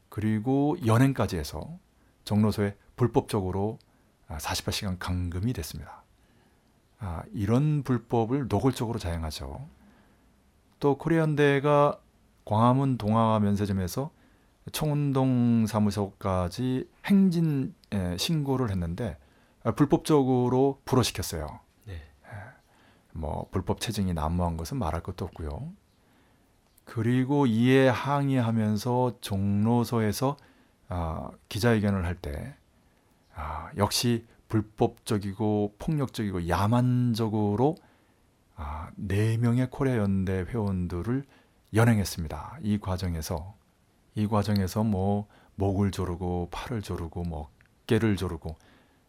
그리고 0.08 0.76
연행까지 0.84 1.36
해서 1.36 1.78
정로소에 2.24 2.76
불법적으로 2.96 3.78
아, 4.28 4.36
48시간 4.38 4.98
감금이 4.98 5.52
됐습니다. 5.54 6.02
아, 6.98 7.22
이런 7.32 7.82
불법을 7.82 8.48
노골적으로 8.48 8.98
자행하죠. 8.98 9.66
또 10.80 10.96
코리안대가 10.98 11.98
광화문 12.44 12.98
동화 12.98 13.38
면세점에서 13.40 14.10
청운동 14.72 15.66
사무소까지 15.66 16.88
행진 17.06 17.74
예, 17.94 18.16
신고를 18.18 18.70
했는데 18.70 19.16
아, 19.62 19.72
불법적으로 19.72 20.80
불허시켰어요. 20.84 21.60
네. 21.86 22.00
뭐 23.12 23.48
불법 23.50 23.80
체증이 23.80 24.12
난무한 24.14 24.56
것은 24.56 24.76
말할 24.78 25.02
것도 25.02 25.24
없고요. 25.24 25.72
그리고 26.84 27.46
이에 27.46 27.88
항의하면서 27.88 29.18
종로서에서 29.20 30.36
아, 30.88 31.30
기자회견을 31.48 32.04
할 32.04 32.16
때 32.16 32.54
아, 33.34 33.70
역시 33.76 34.24
불법적이고 34.48 35.74
폭력적이고 35.78 36.48
야만적으로 36.48 37.76
아, 37.82 37.85
네 38.94 39.36
명의 39.36 39.68
코리아 39.70 39.96
연대 39.98 40.44
회원들을 40.48 41.24
연행했습니다. 41.74 42.58
이 42.62 42.78
과정에서 42.78 43.54
이 44.14 44.26
과정에서 44.26 44.84
뭐 44.84 45.26
목을 45.56 45.90
조르고 45.90 46.48
팔을 46.50 46.82
조르고 46.82 47.22
뭐 47.24 47.50
어깨를 47.84 48.16
조르고 48.16 48.56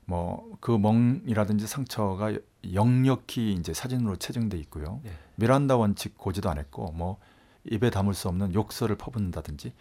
뭐 0.06 0.48
그 0.60 0.72
멍이라든지 0.72 1.68
상처가 1.68 2.34
역력히 2.74 3.54
이제 3.54 3.74
사진으로 3.74 4.16
채증돼 4.16 4.58
있고요. 4.60 5.00
네. 5.04 5.12
미란다 5.36 5.78
원칙 5.78 6.18
고지도 6.18 6.50
안 6.50 6.58
했고 6.58 6.92
뭐 6.92 7.20
입에 7.66 7.90
담을 7.90 8.14
수 8.14 8.28
없는 8.28 8.54
욕설을 8.54 8.96
퍼붓는다든지 8.98 9.74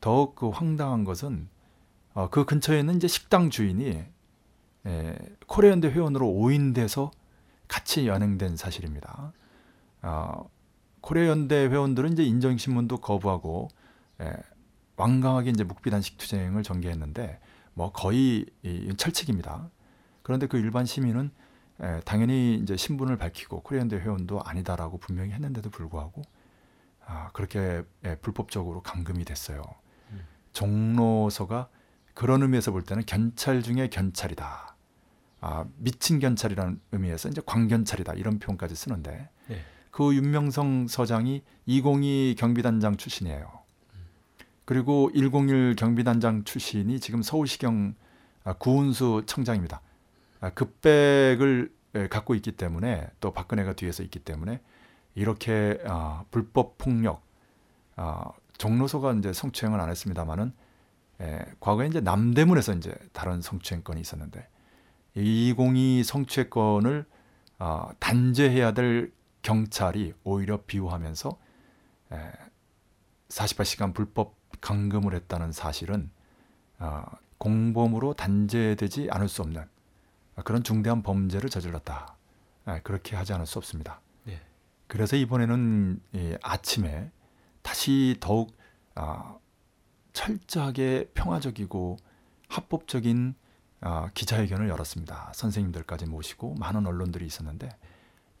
더욱 0.00 0.34
그 0.34 0.48
황당한 0.48 1.04
것은 1.04 1.48
어, 2.14 2.28
그 2.30 2.44
근처에 2.44 2.80
있는 2.80 2.96
이제 2.96 3.06
식당 3.06 3.50
주인이 3.50 4.04
에, 4.86 5.18
코리안대 5.46 5.88
회원으로 5.88 6.28
오인돼서 6.28 7.10
같이 7.70 8.08
연행된 8.08 8.56
사실입니다. 8.56 9.32
어, 10.02 10.50
코리아 11.00 11.28
연대 11.28 11.66
회원들은 11.66 12.14
이제 12.14 12.24
인정 12.24 12.58
신문도 12.58 12.98
거부하고 12.98 13.68
에, 14.20 14.32
완강하게 14.96 15.50
이제 15.50 15.62
묵비단식 15.62 16.18
투쟁을 16.18 16.64
전개했는데 16.64 17.40
뭐 17.74 17.92
거의 17.92 18.44
이, 18.64 18.92
철칙입니다. 18.96 19.70
그런데 20.22 20.48
그 20.48 20.58
일반 20.58 20.84
시민은 20.84 21.30
에, 21.80 22.00
당연히 22.00 22.56
이제 22.56 22.76
신분을 22.76 23.16
밝히고 23.16 23.62
코리안대 23.62 23.98
회원도 23.98 24.42
아니다라고 24.42 24.98
분명히 24.98 25.30
했는데도 25.30 25.70
불구하고 25.70 26.22
아, 27.06 27.30
그렇게 27.32 27.84
예, 28.04 28.16
불법적으로 28.16 28.82
감금이 28.82 29.24
됐어요. 29.24 29.62
음. 30.10 30.26
종로서가 30.52 31.68
그런 32.14 32.42
의미에서 32.42 32.72
볼 32.72 32.82
때는 32.82 33.04
견찰 33.06 33.62
중에 33.62 33.88
견찰이다. 33.88 34.69
아, 35.40 35.64
미친 35.76 36.18
견찰이라는 36.18 36.80
의미에서 36.92 37.28
이제 37.28 37.40
광견찰이다 37.44 38.14
이런 38.14 38.38
표현까지 38.38 38.74
쓰는데 38.74 39.28
네. 39.48 39.60
그 39.90 40.14
윤명성 40.14 40.88
서장이 40.88 41.42
202 41.66 42.36
경비단장 42.38 42.96
출신이에요. 42.96 43.60
그리고 44.64 45.10
101 45.12 45.74
경비단장 45.76 46.44
출신이 46.44 47.00
지금 47.00 47.22
서울시경 47.22 47.94
아, 48.44 48.52
구운수 48.54 49.24
청장입니다. 49.26 49.80
아, 50.40 50.50
급백을 50.50 51.72
에, 51.94 52.08
갖고 52.08 52.34
있기 52.34 52.52
때문에 52.52 53.08
또 53.20 53.32
박근혜가 53.32 53.72
뒤에서 53.74 54.02
있기 54.02 54.20
때문에 54.20 54.60
이렇게 55.14 55.78
아, 55.86 56.24
불법 56.30 56.78
폭력 56.78 57.22
아, 57.96 58.30
종로소가 58.58 59.14
이제 59.14 59.32
성추행을 59.32 59.80
안 59.80 59.90
했습니다만은 59.90 60.52
에, 61.20 61.38
과거에 61.58 61.88
이제 61.88 62.00
남대문에서 62.00 62.74
이제 62.74 62.94
다른 63.12 63.40
성추행 63.40 63.82
건이 63.82 64.00
있었는데 64.00 64.46
202 65.14 66.04
성추행 66.04 66.50
건을 66.50 67.06
아, 67.58 67.92
단죄해야 67.98 68.72
될 68.72 69.12
경찰이 69.42 70.14
오히려 70.24 70.62
비호하면서 70.66 71.38
에, 72.12 72.32
48시간 73.28 73.94
불법 73.94 74.36
감금을 74.60 75.14
했다는 75.14 75.52
사실은 75.52 76.10
아, 76.78 77.06
공범으로 77.38 78.14
단죄되지 78.14 79.08
않을 79.10 79.28
수 79.28 79.42
없는 79.42 79.66
그런 80.44 80.62
중대한 80.62 81.02
범죄를 81.02 81.50
저질렀다. 81.50 82.16
에, 82.68 82.80
그렇게 82.82 83.16
하지 83.16 83.32
않을 83.32 83.46
수 83.46 83.58
없습니다. 83.58 84.00
네. 84.24 84.40
그래서 84.86 85.16
이번에는 85.16 86.00
이 86.12 86.36
아침에 86.42 87.10
다시 87.62 88.16
더욱 88.20 88.56
아, 88.94 89.36
철저하게 90.12 91.10
평화적이고 91.14 91.96
합법적인 92.48 93.34
아, 93.80 94.10
기자회견을 94.14 94.68
열었습니다. 94.68 95.32
선생님들까지 95.34 96.06
모시고 96.06 96.54
많은 96.54 96.86
언론들이 96.86 97.26
있었는데 97.26 97.68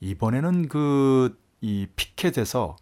이번에는 0.00 0.68
그 0.68 1.36
이 1.60 1.86
피켓에서 1.94 2.76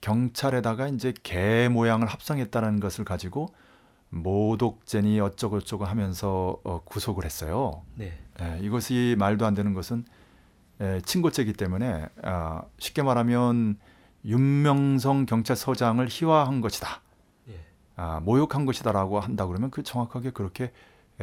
경찰에다가 0.00 0.88
이제 0.88 1.12
개 1.22 1.68
모양을 1.68 2.06
합성했다는 2.06 2.80
것을 2.80 3.04
가지고 3.04 3.48
모독죄니 4.10 5.20
어쩌고저쩌고 5.20 5.84
하면서 5.84 6.58
어, 6.64 6.82
구속을 6.84 7.24
했어요. 7.24 7.82
네. 7.94 8.18
예, 8.40 8.58
이것이 8.60 9.14
말도 9.18 9.46
안 9.46 9.54
되는 9.54 9.72
것은 9.72 10.04
예, 10.80 11.00
친고죄이기 11.04 11.52
때문에 11.52 12.08
아, 12.22 12.62
쉽게 12.78 13.02
말하면 13.02 13.78
윤명성 14.24 15.26
경찰서장을 15.26 16.06
희화한 16.10 16.60
것이다, 16.60 17.00
예. 17.48 17.60
아, 17.96 18.20
모욕한 18.20 18.66
것이다라고 18.66 19.20
한다 19.20 19.46
그러면 19.46 19.70
그 19.70 19.82
정확하게 19.82 20.30
그렇게 20.30 20.64
예, 20.64 20.72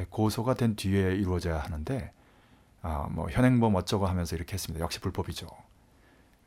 고소가 0.06 0.54
된 0.54 0.76
뒤에 0.76 1.16
이루어져야 1.16 1.60
하는데 1.60 2.12
아, 2.82 3.08
뭐 3.12 3.30
현행범 3.30 3.76
어쩌고 3.76 4.06
하면서 4.06 4.36
이렇게 4.36 4.54
했습니다. 4.54 4.84
역시 4.84 5.00
불법이죠. 5.00 5.48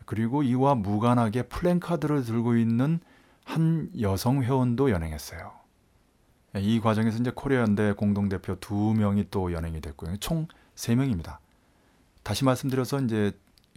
그리고 0.07 0.43
이와 0.43 0.75
무관하게 0.75 1.43
플랜카드를 1.45 2.25
들고 2.25 2.57
있는 2.57 3.01
한 3.45 3.91
여성 4.01 4.43
회원도 4.43 4.91
연행했어요. 4.91 5.53
예, 6.57 6.61
이 6.61 6.81
과정에서 6.81 7.19
이제 7.19 7.31
코리아연대 7.31 7.93
공동대표 7.93 8.57
두 8.59 8.75
명이 8.75 9.27
또 9.31 9.53
연행이 9.53 9.81
됐고요. 9.81 10.17
총 10.17 10.49
세 10.81 10.95
명입니다. 10.95 11.41
다시 12.23 12.47
말씀드려서 12.47 13.01
이제 13.03 13.33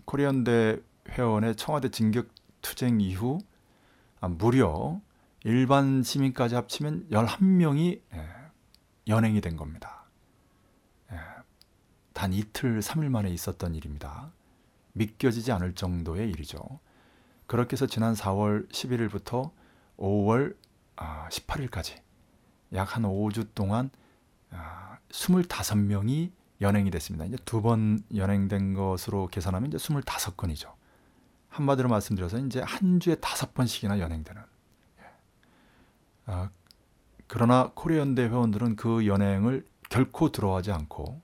코리아연대 0.05 0.77
회원의 1.09 1.57
청와대 1.57 1.89
진격 1.89 2.27
투쟁 2.61 3.01
이후 3.01 3.39
아, 4.21 4.29
무려 4.29 5.01
일반 5.43 6.01
시민까지 6.01 6.55
합치면 6.55 7.07
11명이 7.11 7.99
예, 8.13 8.29
연행이 9.07 9.41
된 9.41 9.55
겁니다. 9.57 10.03
예, 11.11 11.17
단 12.13 12.33
이틀, 12.33 12.79
3일 12.79 13.09
만에 13.09 13.29
있었던 13.29 13.75
일입니다. 13.75 14.31
믿겨지지 14.93 15.51
않을 15.51 15.73
정도의 15.75 16.29
일이죠. 16.29 16.59
그렇게 17.47 17.73
해서 17.73 17.85
지난 17.87 18.13
4월 18.13 18.69
11일부터 18.71 19.51
5월 19.97 20.55
아, 20.95 21.27
18일까지 21.29 22.01
약 22.73 22.95
한 22.95 23.03
5주 23.03 23.49
동안 23.55 23.89
아, 24.51 24.97
25명이 25.09 26.31
연행이 26.61 26.89
됐습니다. 26.91 27.25
이제 27.25 27.37
두 27.45 27.61
번 27.61 28.03
연행된 28.15 28.73
것으로 28.73 29.27
계산하면 29.27 29.69
이제 29.73 29.77
25건이죠. 29.77 30.73
한마디로 31.49 31.89
말씀드려서 31.89 32.39
이제 32.39 32.61
한 32.61 32.99
주에 32.99 33.15
다섯 33.15 33.53
번씩이나 33.53 33.99
연행되는. 33.99 34.41
그러나 37.33 37.71
코리아연대 37.73 38.25
회원들은 38.25 38.75
그 38.75 39.07
연행을 39.07 39.65
결코 39.89 40.31
들어하지 40.31 40.71
않고 40.71 41.19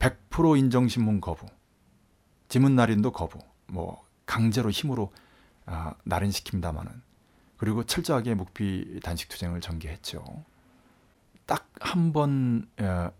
100% 0.00 0.58
인정신문 0.58 1.20
거부, 1.20 1.46
지문 2.48 2.74
날인도 2.74 3.12
거부, 3.12 3.38
뭐 3.68 4.04
강제로 4.26 4.70
힘으로 4.70 5.12
아, 5.66 5.94
날인시킵니다마는 6.04 7.00
그리고 7.58 7.84
철저하게 7.84 8.34
묵비 8.34 8.98
단식 9.04 9.28
투쟁을 9.28 9.60
전개했죠. 9.60 10.24
딱 11.46 11.68
한 11.78 12.12
번 12.12 12.68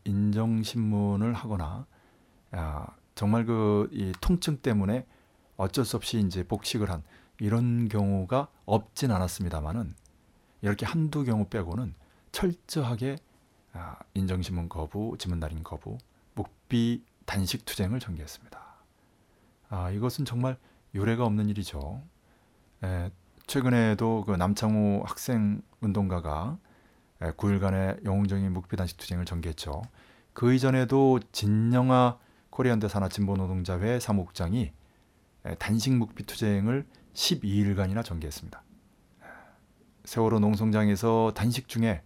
인정신문을 0.03 1.33
하거나 1.33 1.87
아, 2.51 2.88
정말 3.14 3.44
그 3.46 3.88
이 3.92 4.12
통증 4.20 4.57
때문에 4.57 5.07
어쩔 5.57 5.85
수 5.85 5.96
없이 5.96 6.18
이제 6.18 6.42
복식을 6.42 6.90
한 6.90 7.05
이런 7.38 7.88
경우가 7.88 8.49
없진 8.66 9.12
않았습니다만은 9.12 9.94
이렇게 10.62 10.85
한두 10.87 11.23
경우 11.25 11.46
빼고는 11.46 11.99
철저하게 12.32 13.16
아, 13.72 13.96
인정신문 14.14 14.68
거부, 14.68 15.16
지문 15.18 15.38
날인 15.38 15.62
거부, 15.62 15.98
묵비 16.34 17.04
단식 17.24 17.64
투쟁을 17.64 18.00
전개했습니다. 18.00 18.60
아, 19.68 19.90
이것은 19.90 20.24
정말 20.24 20.56
유례가 20.94 21.24
없는 21.24 21.48
일이죠. 21.48 22.02
에, 22.82 23.10
최근에도 23.46 24.24
그 24.26 24.32
남창우 24.32 25.02
학생 25.04 25.62
운동가가 25.80 26.58
9일간의 27.20 28.04
영웅적인 28.04 28.52
묵비 28.52 28.76
단식 28.76 28.96
투쟁을 28.96 29.24
전개했죠. 29.24 29.82
그 30.32 30.54
이전에도 30.54 31.20
진영아 31.32 32.18
코리안대 32.50 32.88
산하 32.88 33.08
진보노동자회 33.08 34.00
사무국장이 34.00 34.72
단식 35.58 35.94
묵비 35.94 36.24
투쟁을 36.24 36.86
12일간이나 37.14 38.04
전개했습니다. 38.04 38.62
세월호 40.04 40.38
농성장에서 40.40 41.32
단식 41.34 41.68
중에 41.68 42.02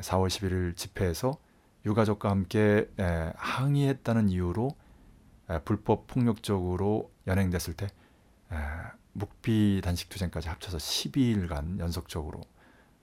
4월 0.00 0.28
11일 0.28 0.76
집회에서 0.76 1.36
유가족과 1.84 2.30
함께 2.30 2.88
항의했다는 3.36 4.28
이유로 4.30 4.74
불법 5.64 6.06
폭력적으로 6.06 7.10
연행됐을 7.26 7.74
때 7.74 7.88
묵비 9.14 9.80
단식 9.82 10.08
투쟁까지 10.08 10.48
합쳐서 10.48 10.78
12일간 10.78 11.78
연속적으로 11.78 12.42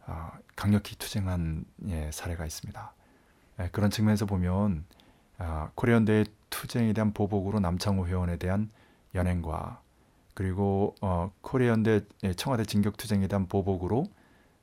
아, 0.05 0.31
강력히 0.55 0.95
투쟁한 0.95 1.65
예, 1.87 2.09
사례가 2.11 2.45
있습니다. 2.45 2.93
예, 3.59 3.69
그런 3.71 3.89
측면에서 3.89 4.25
보면 4.25 4.85
아, 5.37 5.71
코리안대의 5.75 6.25
투쟁에 6.49 6.93
대한 6.93 7.13
보복으로 7.13 7.59
남창호 7.59 8.07
회원에 8.07 8.37
대한 8.37 8.69
연행과 9.15 9.81
그리고 10.33 10.95
어, 11.01 11.31
코리안대 11.41 12.01
예, 12.23 12.33
청와대 12.33 12.65
진격 12.65 12.97
투쟁에 12.97 13.27
대한 13.27 13.47
보복으로 13.47 14.05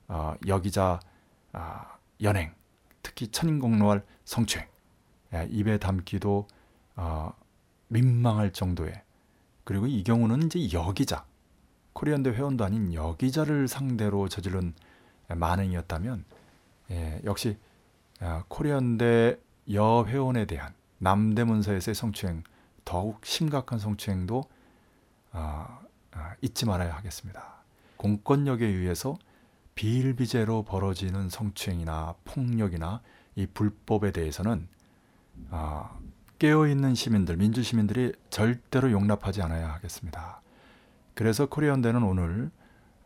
어, 0.08 0.34
여기자 0.46 1.00
아, 1.52 1.97
연행, 2.22 2.52
특히 3.02 3.28
천인공로할 3.28 4.04
성추행. 4.24 4.66
예, 5.34 5.46
입에 5.50 5.78
담기도 5.78 6.46
어, 6.96 7.32
민망할 7.88 8.52
정도의. 8.52 9.02
그리고 9.64 9.86
이 9.86 10.02
경우는 10.02 10.44
이제 10.44 10.72
여기자. 10.72 11.24
코리안대 11.92 12.30
회원도 12.30 12.64
아닌 12.64 12.94
여기자를 12.94 13.66
상대로 13.66 14.28
저지른 14.28 14.72
만행이었다면 15.28 16.24
예, 16.90 17.20
역시 17.24 17.58
아, 18.20 18.44
코리안대 18.48 19.38
여회원에 19.70 20.46
대한 20.46 20.74
남대문서에서의 20.98 21.94
성추행 21.94 22.44
더욱 22.84 23.24
심각한 23.24 23.78
성추행도 23.78 24.44
아, 25.32 25.80
아, 26.12 26.34
잊지 26.40 26.66
말아야 26.66 26.94
하겠습니다. 26.96 27.62
공권력에 27.96 28.64
의해서 28.64 29.18
비일비재로 29.78 30.64
벌어지는 30.64 31.28
성추행이나 31.28 32.16
폭력이나 32.24 33.00
이 33.36 33.46
불법에 33.46 34.10
대해서는 34.10 34.66
아, 35.50 35.96
깨어있는 36.40 36.96
시민들, 36.96 37.36
민주 37.36 37.62
시민들이 37.62 38.12
절대로 38.28 38.90
용납하지 38.90 39.40
않아야 39.40 39.72
하겠습니다. 39.74 40.42
그래서 41.14 41.46
코리안대는 41.46 42.02
오늘 42.02 42.50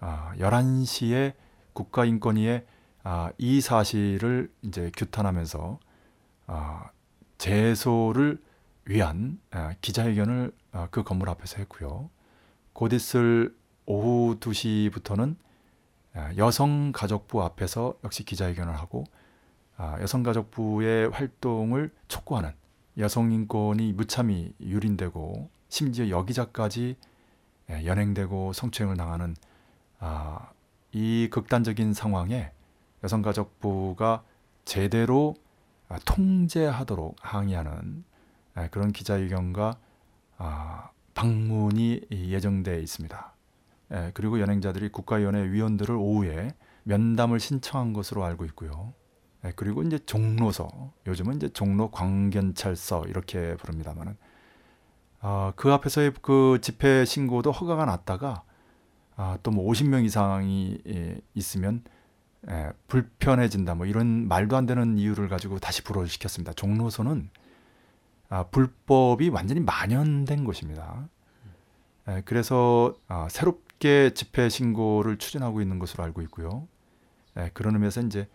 아, 0.00 0.32
11시에 0.38 1.34
국가인권위에 1.74 2.64
아, 3.02 3.30
이 3.36 3.60
사실을 3.60 4.50
이제 4.62 4.90
규탄하면서 4.96 5.78
아, 6.46 6.90
제소를 7.36 8.40
위한 8.86 9.38
아, 9.50 9.74
기자회견을 9.82 10.52
아, 10.72 10.88
그 10.90 11.02
건물 11.02 11.28
앞에서 11.28 11.58
했고요. 11.58 12.08
곧 12.72 12.94
있을 12.94 13.54
오후 13.84 14.38
2시부터는 14.40 15.36
아, 15.36 15.51
여성가족부 16.36 17.42
앞에서 17.42 17.94
역시 18.04 18.24
기자회견을 18.24 18.74
하고 18.76 19.04
아, 19.76 19.98
여성가족부의 20.00 21.10
활동을 21.10 21.90
촉구하는 22.08 22.52
여성인권이 22.98 23.92
무참히 23.94 24.52
유린되고 24.60 25.50
심지어 25.68 26.08
여기자까지 26.10 26.96
예, 27.70 27.86
연행되고 27.86 28.52
성추행을 28.52 28.96
당하는 28.96 29.34
아, 29.98 30.50
이 30.92 31.28
극단적인 31.30 31.94
상황에 31.94 32.52
여성가족부가 33.02 34.22
제대로 34.64 35.34
아, 35.88 35.98
통제하도록 36.04 37.16
항의하는 37.20 38.04
아, 38.54 38.68
그런 38.68 38.92
기자회견과 38.92 39.78
아, 40.38 40.90
방문이 41.14 42.02
예정돼 42.10 42.80
있습니다. 42.80 43.31
예, 43.92 44.10
그리고 44.14 44.40
연행자들이 44.40 44.90
국가위원회 44.90 45.50
위원들을 45.50 45.94
오후에 45.94 46.54
면담을 46.84 47.40
신청한 47.40 47.92
것으로 47.92 48.24
알고 48.24 48.44
있고요. 48.46 48.94
예, 49.44 49.52
그리고 49.54 49.82
이제 49.82 49.98
종로서 49.98 50.92
요즘은 51.06 51.36
이제 51.36 51.48
종로 51.48 51.90
광견찰서 51.90 53.06
이렇게 53.06 53.56
부릅니다만은 53.56 54.16
아, 55.20 55.52
그 55.56 55.72
앞에서의 55.72 56.14
그 56.22 56.58
집회 56.60 57.04
신고도 57.04 57.52
허가가 57.52 57.84
났다가 57.84 58.42
아, 59.16 59.38
또뭐 59.42 59.70
50명 59.70 60.04
이상이 60.04 60.78
예, 60.88 61.20
있으면 61.34 61.84
예, 62.48 62.72
불편해진다 62.88 63.74
뭐 63.74 63.86
이런 63.86 64.26
말도 64.26 64.56
안 64.56 64.66
되는 64.66 64.98
이유를 64.98 65.28
가지고 65.28 65.58
다시 65.58 65.84
불허시켰습니다. 65.84 66.54
종로서는 66.54 67.30
아, 68.30 68.44
불법이 68.44 69.28
완전히 69.28 69.60
만연된 69.60 70.44
곳입니다. 70.44 71.08
예, 72.08 72.22
그래서 72.24 72.96
아, 73.06 73.28
새롭 73.30 73.71
게 73.82 74.14
집회 74.14 74.48
신고를 74.48 75.18
추진하고 75.18 75.60
있는 75.60 75.80
것으로 75.80 76.04
알고 76.04 76.22
있고요. 76.22 76.68
예, 77.36 77.50
그런 77.52 77.74
의미에서 77.74 78.02
이제 78.02 78.28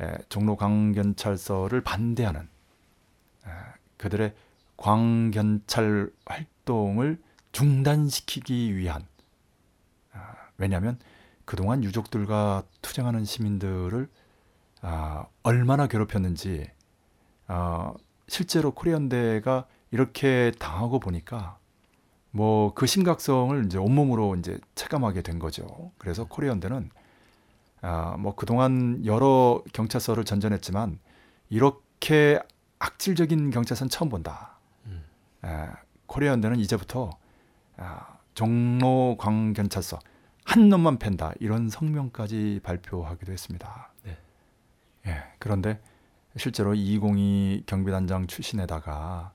예, 0.00 0.16
종로 0.30 0.56
광견찰서를 0.56 1.82
반대하는 1.82 2.48
예, 3.46 3.50
그들의 3.98 4.34
광견찰 4.78 6.10
활동을 6.24 7.20
중단시키기 7.52 8.74
위한 8.78 9.06
아, 10.12 10.36
왜냐하면 10.56 10.98
그동안 11.44 11.84
유족들과 11.84 12.62
투쟁하는 12.80 13.26
시민들을 13.26 14.08
아, 14.80 15.26
얼마나 15.42 15.86
괴롭혔는지 15.86 16.70
아, 17.46 17.92
실제로 18.26 18.70
코리안대가 18.70 19.66
이렇게 19.90 20.50
당하고 20.58 20.98
보니까 20.98 21.58
뭐 22.34 22.74
그 22.74 22.86
심각성을 22.86 23.64
이제 23.64 23.78
온몸으로 23.78 24.34
이제 24.34 24.58
체감하게 24.74 25.22
된 25.22 25.38
거죠. 25.38 25.92
그래서 25.98 26.24
코리안대는 26.24 26.90
아, 27.80 28.16
뭐 28.18 28.34
그동안 28.34 29.04
여러 29.06 29.62
경찰서를 29.72 30.24
전전했지만 30.24 30.98
이렇게 31.48 32.40
악질적인 32.80 33.50
경찰서는 33.50 33.88
처음 33.88 34.08
본다. 34.08 34.58
음. 34.86 35.04
에, 35.44 35.68
코리안대는 36.06 36.58
이제부터 36.58 37.10
아, 37.76 38.18
종로 38.34 39.16
광경찰서 39.18 40.00
한 40.44 40.68
놈만 40.68 40.98
팬다 40.98 41.32
이런 41.38 41.68
성명까지 41.68 42.60
발표하기도 42.64 43.32
했습니다. 43.32 43.92
네. 44.02 44.18
예, 45.06 45.22
그런데 45.38 45.80
실제로 46.36 46.74
202 46.74 47.62
경비단장 47.66 48.26
출신에다가 48.26 49.33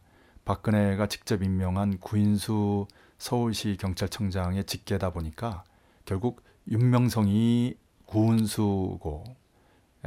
박근혜가 0.49 1.05
직접 1.05 1.43
임명한 1.43 1.99
구인수 1.99 2.87
서울시 3.19 3.77
경찰청장의 3.79 4.63
직계다 4.63 5.11
보니까 5.11 5.63
결국 6.05 6.43
윤명성이 6.67 7.75
구은수고 8.05 9.25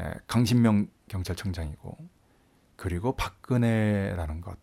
예, 0.00 0.14
강신명 0.26 0.88
경찰청장이고 1.06 1.96
그리고 2.74 3.14
박근혜라는 3.14 4.40
것. 4.40 4.58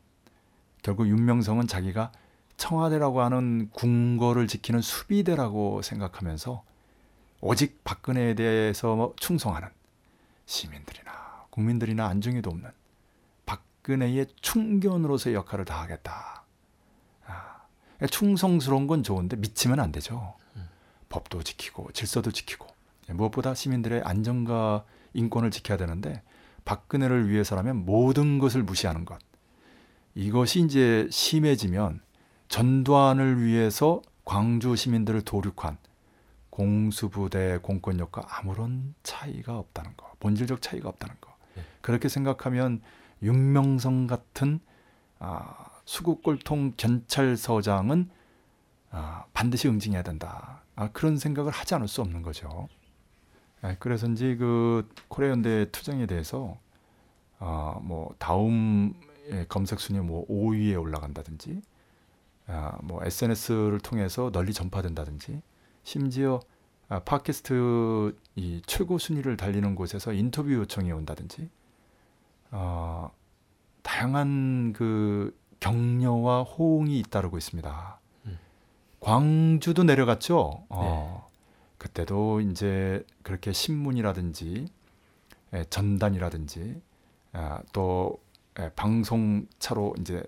결국 0.82 1.08
윤명성은 1.08 1.68
자기가 1.68 2.12
청와대라고 2.58 3.22
하는 3.22 3.70
궁궐을 3.70 4.48
지키는 4.48 4.82
수비대라고 4.82 5.82
생각하면서 5.82 6.62
오직 7.40 7.86
박근혜에 7.86 8.34
대해서 8.34 8.98
뭐 8.98 9.14
충성하는 9.18 9.70
시민들이나 10.46 11.46
국민들이나 11.52 12.08
안중에도 12.08 12.50
없는 12.50 12.70
박근혜의 13.84 14.28
충견으로서의 14.42 15.36
역할을 15.36 15.66
다하겠다. 15.66 16.44
아, 17.26 17.62
충성스러운 18.10 18.88
건 18.88 19.04
좋은데 19.04 19.38
미치면 19.38 19.80
안 19.80 19.92
되죠. 19.92 20.36
법도 21.10 21.44
지키고 21.44 21.92
질서도 21.92 22.32
지키고 22.32 22.68
무엇보다 23.10 23.56
시민들의 23.56 24.04
안전과 24.04 24.86
인권을 25.14 25.50
지켜야 25.50 25.78
되는데 25.78 26.22
박근혜를 26.66 27.30
위해서라면 27.30 27.86
모든 27.86 28.38
것을 28.38 28.64
무시하는 28.64 29.06
것. 29.06 29.18
이것이 30.14 30.62
이제 30.62 31.08
심해지면 31.10 32.02
전두환을 32.48 33.42
위해서 33.42 34.02
광주 34.26 34.76
시민들을 34.76 35.22
도륙한 35.22 35.78
공수부대 36.50 37.60
공권력과 37.62 38.24
아무런 38.28 38.94
차이가 39.02 39.58
없다는 39.58 39.96
거, 39.96 40.12
본질적 40.20 40.62
차이가 40.62 40.90
없다는 40.90 41.16
거. 41.22 41.34
네. 41.56 41.64
그렇게 41.82 42.10
생각하면 42.10 42.82
윤명성 43.22 44.08
같은 44.08 44.60
아, 45.20 45.66
수국골통 45.86 46.74
경찰서장은 46.78 48.10
아, 48.92 49.26
반드시 49.34 49.68
응징해야 49.68 50.04
된다. 50.04 50.64
아, 50.76 50.90
그런 50.92 51.18
생각을 51.18 51.52
하지 51.52 51.76
않을 51.76 51.88
수 51.88 52.02
없는 52.02 52.22
거죠. 52.22 52.68
아, 53.62 53.76
그래서인지 53.80 54.38
그 54.38 54.88
코레연대 55.10 55.72
투쟁에 55.72 56.06
대해서 56.06 56.58
아, 57.40 57.80
뭐 57.82 58.14
다음 58.18 58.94
예, 59.32 59.46
검색 59.48 59.80
순위 59.80 60.00
뭐 60.00 60.26
5위에 60.28 60.80
올라간다든지 60.80 61.62
아, 62.48 62.78
뭐 62.82 63.04
SNS를 63.04 63.80
통해서 63.80 64.32
널리 64.32 64.54
전파된다든지 64.54 65.42
심지어 65.84 66.40
아, 66.88 67.00
팟캐스트 67.00 68.16
이 68.36 68.62
최고 68.66 68.98
순위를 68.98 69.38
달리는 69.38 69.76
곳에서 69.76 70.14
인터뷰 70.14 70.54
요청이 70.54 70.92
온다든지 70.92 71.50
어, 72.52 73.12
다양한 73.84 74.74
그 74.74 75.38
격려와 75.60 76.44
호응이 76.44 76.98
잇따르고 77.00 77.38
있습니다. 77.38 78.00
음. 78.26 78.40
광주도 79.00 79.84
내려갔죠. 79.84 80.64
어, 80.70 81.30
그때도 81.78 82.42
이제 82.42 83.06
그렇게 83.24 83.52
신문이라든지 83.52 84.68
예, 85.54 85.64
전단이라든지 85.66 86.82
아, 87.34 87.62
또 87.74 88.22
예, 88.60 88.70
방송차로 88.76 89.96
이제 90.00 90.24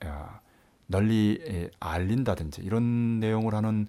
아, 0.00 0.40
널리 0.86 1.42
예, 1.46 1.70
알린다든지 1.78 2.62
이런 2.62 3.20
내용을 3.20 3.54
하는 3.54 3.86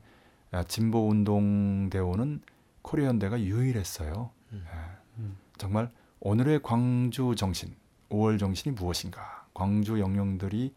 아, 0.51 0.63
진보 0.63 1.07
운동 1.07 1.89
대원은 1.89 2.41
코리안대가 2.81 3.39
유일했어요. 3.41 4.29
음. 4.51 4.65
예, 4.65 4.79
음. 5.19 5.37
정말 5.57 5.89
오늘의 6.19 6.63
광주 6.63 7.35
정신, 7.35 7.75
5월 8.09 8.39
정신이 8.39 8.73
무엇인가? 8.73 9.45
광주 9.53 9.99
영령들이 9.99 10.73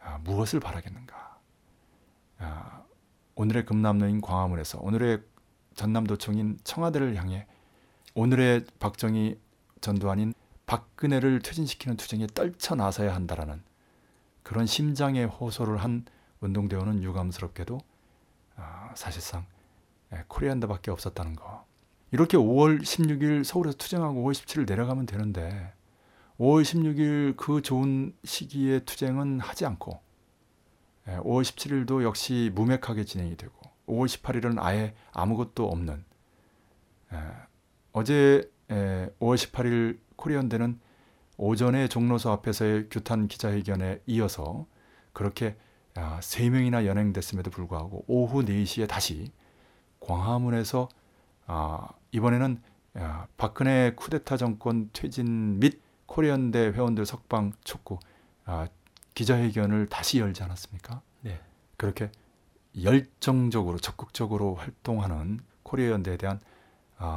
아, 0.00 0.18
무엇을 0.18 0.60
바라겠는가? 0.60 1.38
아, 2.38 2.82
오늘의 3.34 3.64
금남로인 3.64 4.20
광화문에서 4.20 4.78
오늘의 4.80 5.22
전남도청인 5.74 6.58
청와대를 6.64 7.16
향해 7.16 7.46
오늘의 8.14 8.66
박정희 8.78 9.38
전두환인 9.80 10.34
박근혜를 10.66 11.40
퇴진시키는 11.40 11.96
투쟁에 11.96 12.26
떨쳐 12.26 12.74
나서야 12.74 13.14
한다라는 13.14 13.62
그런 14.42 14.66
심장의 14.66 15.26
호소를 15.26 15.78
한 15.78 16.04
운동대원은 16.40 17.02
유감스럽게도 17.02 17.80
아, 18.56 18.90
사실상 18.94 19.46
예, 20.12 20.24
코리안더밖에 20.26 20.90
없었다는 20.90 21.36
거. 21.36 21.67
이렇게 22.10 22.36
5월 22.36 22.80
16일 22.80 23.44
서울에서 23.44 23.76
투쟁하고 23.76 24.22
5월 24.22 24.32
17일 24.32 24.66
내려가면 24.66 25.06
되는데 25.06 25.72
5월 26.38 26.62
16일 26.62 27.36
그 27.36 27.60
좋은 27.62 28.14
시기에 28.24 28.80
투쟁은 28.80 29.40
하지 29.40 29.66
않고 29.66 30.00
5월 31.06 31.42
17일도 31.42 32.02
역시 32.02 32.50
무맥하게 32.54 33.04
진행이 33.04 33.36
되고 33.36 33.54
5월 33.86 34.06
18일은 34.06 34.56
아예 34.58 34.94
아무것도 35.12 35.68
없는 35.68 36.04
어제 37.92 38.50
5월 38.68 39.36
18일 39.36 39.98
코리안대는 40.16 40.80
오전에 41.36 41.88
종로서 41.88 42.32
앞에서의 42.32 42.88
규탄 42.90 43.28
기자회견에 43.28 44.02
이어서 44.06 44.66
그렇게 45.12 45.56
아, 45.94 46.20
세 46.22 46.48
명이나 46.48 46.86
연행됐음에도 46.86 47.50
불구하고 47.50 48.04
오후 48.06 48.44
4시에 48.44 48.86
다시 48.88 49.32
광화문에서 50.00 50.88
아, 51.48 51.88
이번에는 52.12 52.62
아, 52.94 53.26
박근혜 53.36 53.92
쿠데타 53.96 54.36
정권 54.36 54.90
퇴진 54.92 55.58
및 55.58 55.80
코리안대 56.06 56.68
회원들 56.68 57.04
석방 57.04 57.52
촉구 57.64 57.98
기자회견을 59.14 59.88
다시 59.88 60.20
열지 60.20 60.42
않았습니까? 60.42 61.02
네. 61.22 61.40
그렇게 61.76 62.10
열정적으로 62.82 63.78
적극적으로 63.78 64.54
활동하는 64.54 65.40
코리안대에 65.64 66.16
대한 66.16 66.40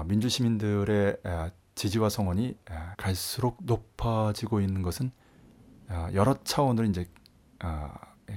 민주시민들의 0.06 1.18
지지와 1.76 2.10
성원이 2.10 2.58
갈수록 2.98 3.58
높아지고 3.62 4.60
있는 4.62 4.82
것은 4.82 5.12
여러 6.14 6.42
차원으로 6.44 6.88
이제 6.88 7.10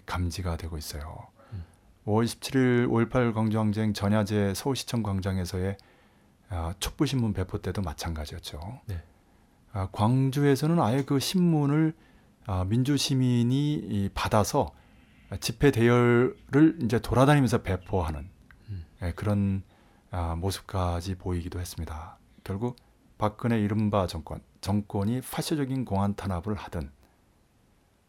감지가 0.07 0.57
되고 0.57 0.79
있어요. 0.79 1.29
음. 2.07 2.11
5월 2.11 2.25
17일 2.25 2.89
5.18 2.89 3.35
광주항쟁 3.35 3.93
전야제 3.93 4.55
서울시청 4.55 5.03
광장에서의 5.03 5.77
촛불신문 6.79 7.33
배포 7.33 7.59
때도 7.59 7.83
마찬가지였죠. 7.83 8.81
네. 8.87 9.03
광주에서는 9.93 10.81
아예 10.81 11.03
그 11.03 11.19
신문을 11.19 11.95
민주시민이 12.67 14.11
받아서 14.15 14.73
집회 15.41 15.71
대열을 15.71 16.79
이제 16.83 17.01
돌아다니면서 17.01 17.63
배포하는 17.63 18.29
음. 18.69 18.85
그런 19.17 19.63
모습까지 20.37 21.17
보이기도 21.17 21.59
했습니다. 21.59 22.19
결국 22.45 22.77
박근혜 23.19 23.59
이른바 23.59 24.07
정권, 24.07 24.41
정권이 24.61 25.23
파쇼적인 25.23 25.85
공안 25.85 26.15
탄압을 26.15 26.55
하든 26.55 26.91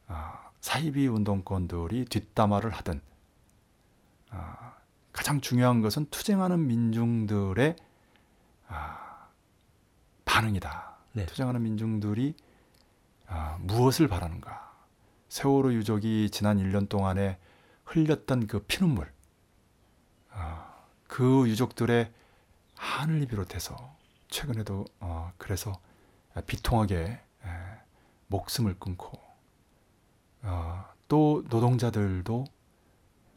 아, 0.08 0.49
사이비 0.62 1.08
운동권들이 1.08 2.05
뒷담화를 2.05 2.71
하든 2.71 3.01
아, 3.01 3.14
가장 5.11 5.41
중요한 5.41 5.81
것은 5.81 6.07
투쟁하는 6.11 6.67
민중들의 6.67 7.75
아, 8.67 9.27
반응이다. 10.25 10.97
네. 11.13 11.25
투쟁하는 11.25 11.63
민중들이 11.63 12.35
아, 13.27 13.57
무엇을 13.61 14.07
바라는가? 14.07 14.73
세월호 15.29 15.73
유족이 15.73 16.29
지난 16.31 16.57
1년 16.57 16.89
동안에 16.89 17.39
흘렸던 17.85 18.47
그 18.47 18.59
피눈물, 18.59 19.11
아, 20.31 20.75
그 21.07 21.47
유족들의 21.47 22.11
하늘을 22.75 23.25
비롯해서 23.27 23.95
최근에도 24.27 24.85
어, 24.99 25.31
그래서 25.37 25.79
비통하게 26.45 26.95
에, 26.95 27.49
목숨을 28.27 28.77
끊고 28.79 29.17
어, 30.41 30.85
또 31.07 31.43
노동자들도 31.49 32.45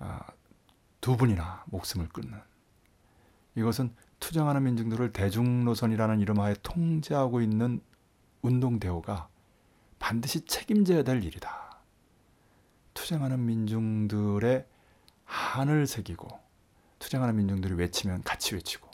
어, 0.01 0.19
두 1.01 1.17
분이나 1.17 1.65
목숨을 1.67 2.09
끊는 2.09 2.41
이것은 3.55 3.95
투쟁하는 4.21 4.63
민중들을 4.65 5.13
대중노선이라는 5.13 6.21
이름하에 6.21 6.55
통제하고 6.63 7.41
있는 7.41 7.81
운동대우가 8.43 9.29
반드시 9.99 10.45
책임져야 10.45 11.03
될 11.03 11.23
일이다. 11.23 11.81
투쟁하는 12.95 13.45
민중들의 13.47 14.67
한을 15.25 15.87
새기고 15.87 16.29
투쟁하는 16.99 17.37
민중들이 17.37 17.75
외치면 17.75 18.23
같이 18.23 18.55
외치고 18.55 18.89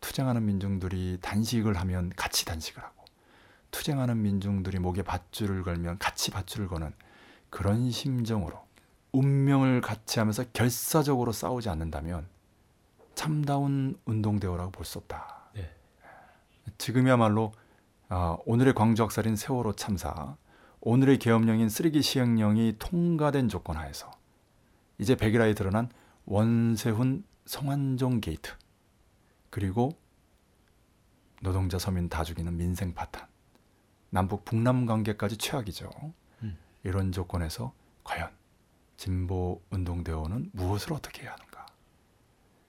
투쟁하는 0.00 0.44
민중들이 0.44 1.18
단식을 1.20 1.76
하면 1.76 2.10
같이 2.16 2.44
단식을 2.44 2.82
하고 2.82 3.04
투쟁하는 3.70 4.20
민중들이 4.22 4.78
목에 4.78 5.02
밧줄을 5.02 5.62
걸면 5.62 5.98
같이 5.98 6.30
밧줄을 6.30 6.68
거는 6.68 6.92
그런 7.50 7.90
심정으로 7.90 8.60
운명을 9.12 9.80
같이 9.80 10.18
하면서 10.18 10.44
결사적으로 10.52 11.32
싸우지 11.32 11.68
않는다면 11.68 12.26
참다운 13.14 13.98
운동대오라고 14.06 14.70
볼 14.70 14.84
수 14.84 14.98
없다. 14.98 15.50
네. 15.54 15.70
지금이야말로 16.78 17.52
어, 18.08 18.38
오늘의 18.46 18.74
광주학살인 18.74 19.36
세월호 19.36 19.74
참사, 19.74 20.36
오늘의 20.80 21.18
계엄령인 21.18 21.68
쓰레기 21.68 22.02
시행령이 22.02 22.76
통과된 22.78 23.48
조건 23.48 23.76
하에서 23.76 24.10
이제 24.98 25.14
백일화에 25.14 25.54
드러난 25.54 25.88
원세훈 26.24 27.24
성완종 27.46 28.20
게이트 28.20 28.52
그리고 29.50 29.90
노동자 31.40 31.78
서민 31.78 32.08
다 32.08 32.24
죽이는 32.24 32.56
민생 32.56 32.94
파탄, 32.94 33.26
남북 34.10 34.44
북남 34.44 34.86
관계까지 34.86 35.36
최악이죠. 35.38 35.90
음. 36.42 36.56
이런 36.84 37.12
조건에서 37.12 37.72
과연 38.04 38.30
진보 39.02 39.60
운동 39.70 40.04
대오는 40.04 40.50
무엇을 40.52 40.92
어떻게 40.92 41.22
해야 41.22 41.32
하는가? 41.32 41.66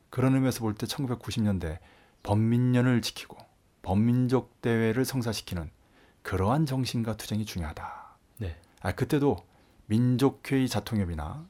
그런 0.09 0.33
의미에서 0.33 0.61
볼 0.61 0.73
때 0.73 0.87
1990년대 0.87 1.77
범민련을 2.23 3.03
지키고 3.03 3.37
범민족 3.83 4.59
대회를 4.63 5.05
성사시키는 5.05 5.69
그러한 6.23 6.65
정신과 6.65 7.17
투쟁이 7.17 7.45
중요하다. 7.45 8.17
네. 8.39 8.59
아 8.81 8.93
그때도 8.93 9.45
민족회의 9.85 10.67
자통협이나 10.67 11.45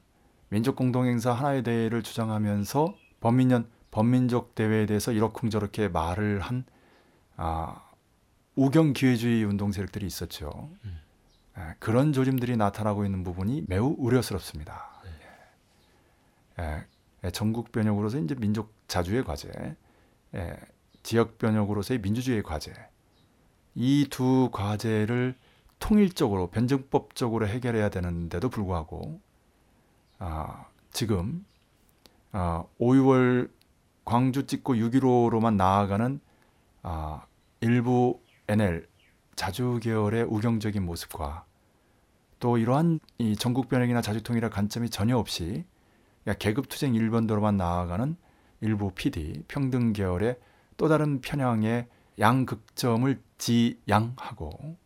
민족공동행사 0.49 1.31
하나의 1.31 1.63
대회를 1.63 2.03
주장하면서 2.03 2.93
범민련 3.21 3.69
범민족 3.89 4.53
대회에 4.53 4.85
대해서 4.85 5.13
이러쿵저렇게 5.13 5.87
말을 5.87 6.41
한 6.41 6.65
아, 7.37 7.89
우경 8.57 8.91
기회주의 8.91 9.45
운동 9.45 9.71
세력들이 9.71 10.05
있었죠. 10.05 10.71
음. 10.83 10.99
예, 11.57 11.75
그런 11.79 12.13
조짐들이 12.13 12.57
나타나고 12.57 13.05
있는 13.05 13.23
부분이 13.23 13.65
매우 13.67 13.95
우려스럽습니다. 13.97 15.01
네. 16.57 16.63
예, 16.63 16.85
예, 17.25 17.31
전국 17.31 17.71
변혁으로서 17.71 18.17
이제 18.19 18.35
민족 18.35 18.73
자주의 18.87 19.23
과제, 19.23 19.51
예, 20.35 20.57
지역 21.03 21.37
변혁으로서의 21.37 22.01
민주주의 22.01 22.41
과제, 22.43 22.73
이 23.75 24.07
두 24.09 24.49
과제를 24.51 25.35
통일적으로 25.79 26.47
변증법적으로 26.47 27.47
해결해야 27.47 27.89
되는데도 27.89 28.49
불구하고 28.49 29.19
아, 30.19 30.65
지금 30.91 31.45
아, 32.31 32.63
5, 32.77 32.93
6월 32.93 33.49
광주 34.05 34.45
찍고 34.47 34.75
6.15로만 34.75 35.55
나아가는 35.55 36.19
아, 36.83 37.25
일부 37.59 38.21
NL 38.47 38.87
자주 39.35 39.79
계열의 39.81 40.23
우경적인 40.23 40.83
모습과 40.83 41.45
또 42.39 42.57
이러한 42.57 42.99
이 43.17 43.35
전국 43.35 43.69
변혁이나 43.69 44.01
자주통일의 44.01 44.49
관점이 44.49 44.89
전혀 44.89 45.17
없이 45.17 45.65
계급 46.39 46.69
투쟁 46.69 46.95
일본도로만 46.95 47.57
나아가는 47.57 48.15
일부 48.61 48.91
PD 48.91 49.43
평등 49.47 49.93
계열의 49.93 50.37
또 50.77 50.87
다른 50.87 51.21
편향의 51.21 51.87
양극점을 52.19 53.21
지양하고 53.37 54.77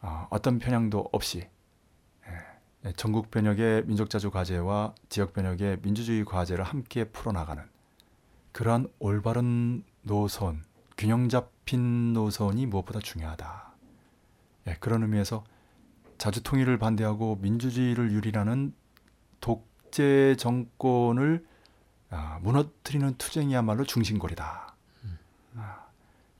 어, 0.00 0.26
어떤 0.30 0.58
편향도 0.58 1.08
없이 1.12 1.48
예, 2.86 2.92
전국 2.92 3.30
변혁의 3.30 3.86
민족 3.86 4.10
자주 4.10 4.30
과제와 4.30 4.94
지역 5.08 5.32
변혁의 5.32 5.78
민주주의 5.82 6.24
과제를 6.24 6.64
함께 6.64 7.04
풀어나가는 7.04 7.62
그러한 8.52 8.88
올바른 8.98 9.84
노선, 10.02 10.62
균형 10.96 11.28
잡힌 11.28 12.12
노선이 12.12 12.66
무엇보다 12.66 13.00
중요하다. 13.00 13.74
예, 14.68 14.76
그런 14.80 15.02
의미에서 15.02 15.44
자주 16.18 16.42
통일을 16.42 16.78
반대하고 16.78 17.36
민주주의를 17.40 18.12
유리라는 18.12 18.74
독재 19.40 20.36
정권을 20.36 21.46
아, 22.10 22.38
무너뜨리는 22.42 23.14
투쟁이야말로 23.18 23.84
중심골이다. 23.84 24.74
아, 25.56 25.86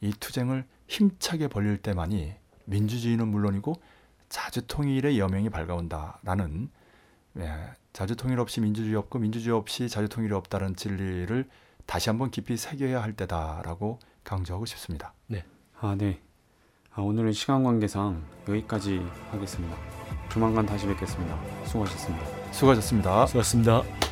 이 0.01 0.13
투쟁을 0.13 0.67
힘차게 0.87 1.49
벌릴 1.49 1.79
때만이 1.79 2.35
민주주의는 2.67 3.29
물론이고 3.29 3.75
자주 4.29 4.67
통일의 4.67 5.19
여명이 5.19 5.51
밝아온다라는 5.51 6.71
예, 7.39 7.75
자주 7.93 8.17
통일 8.17 8.39
없이 8.39 8.61
민주주의 8.61 8.95
없고 8.95 9.19
민주주의 9.19 9.55
없이 9.57 9.89
자주 9.89 10.09
통일이 10.09 10.33
없다는 10.33 10.77
진리를 10.77 11.49
다시 11.87 12.09
한번 12.09 12.31
깊이 12.31 12.57
새겨야 12.57 13.03
할 13.03 13.13
때다라고 13.15 13.99
강조하고 14.25 14.67
싶습니다. 14.67 15.13
아, 15.81 15.95
네. 15.97 16.21
아, 16.95 17.03
오늘은 17.03 17.33
시간 17.33 17.63
관계상 17.63 18.23
여기까지 18.49 19.07
하겠습니다. 19.31 19.77
조만간 20.31 20.65
다시 20.65 20.87
뵙겠습니다. 20.87 21.39
수고하셨습니다. 21.67 22.27
수고하셨습니다. 22.53 23.27
수고하셨습니다. 23.27 24.04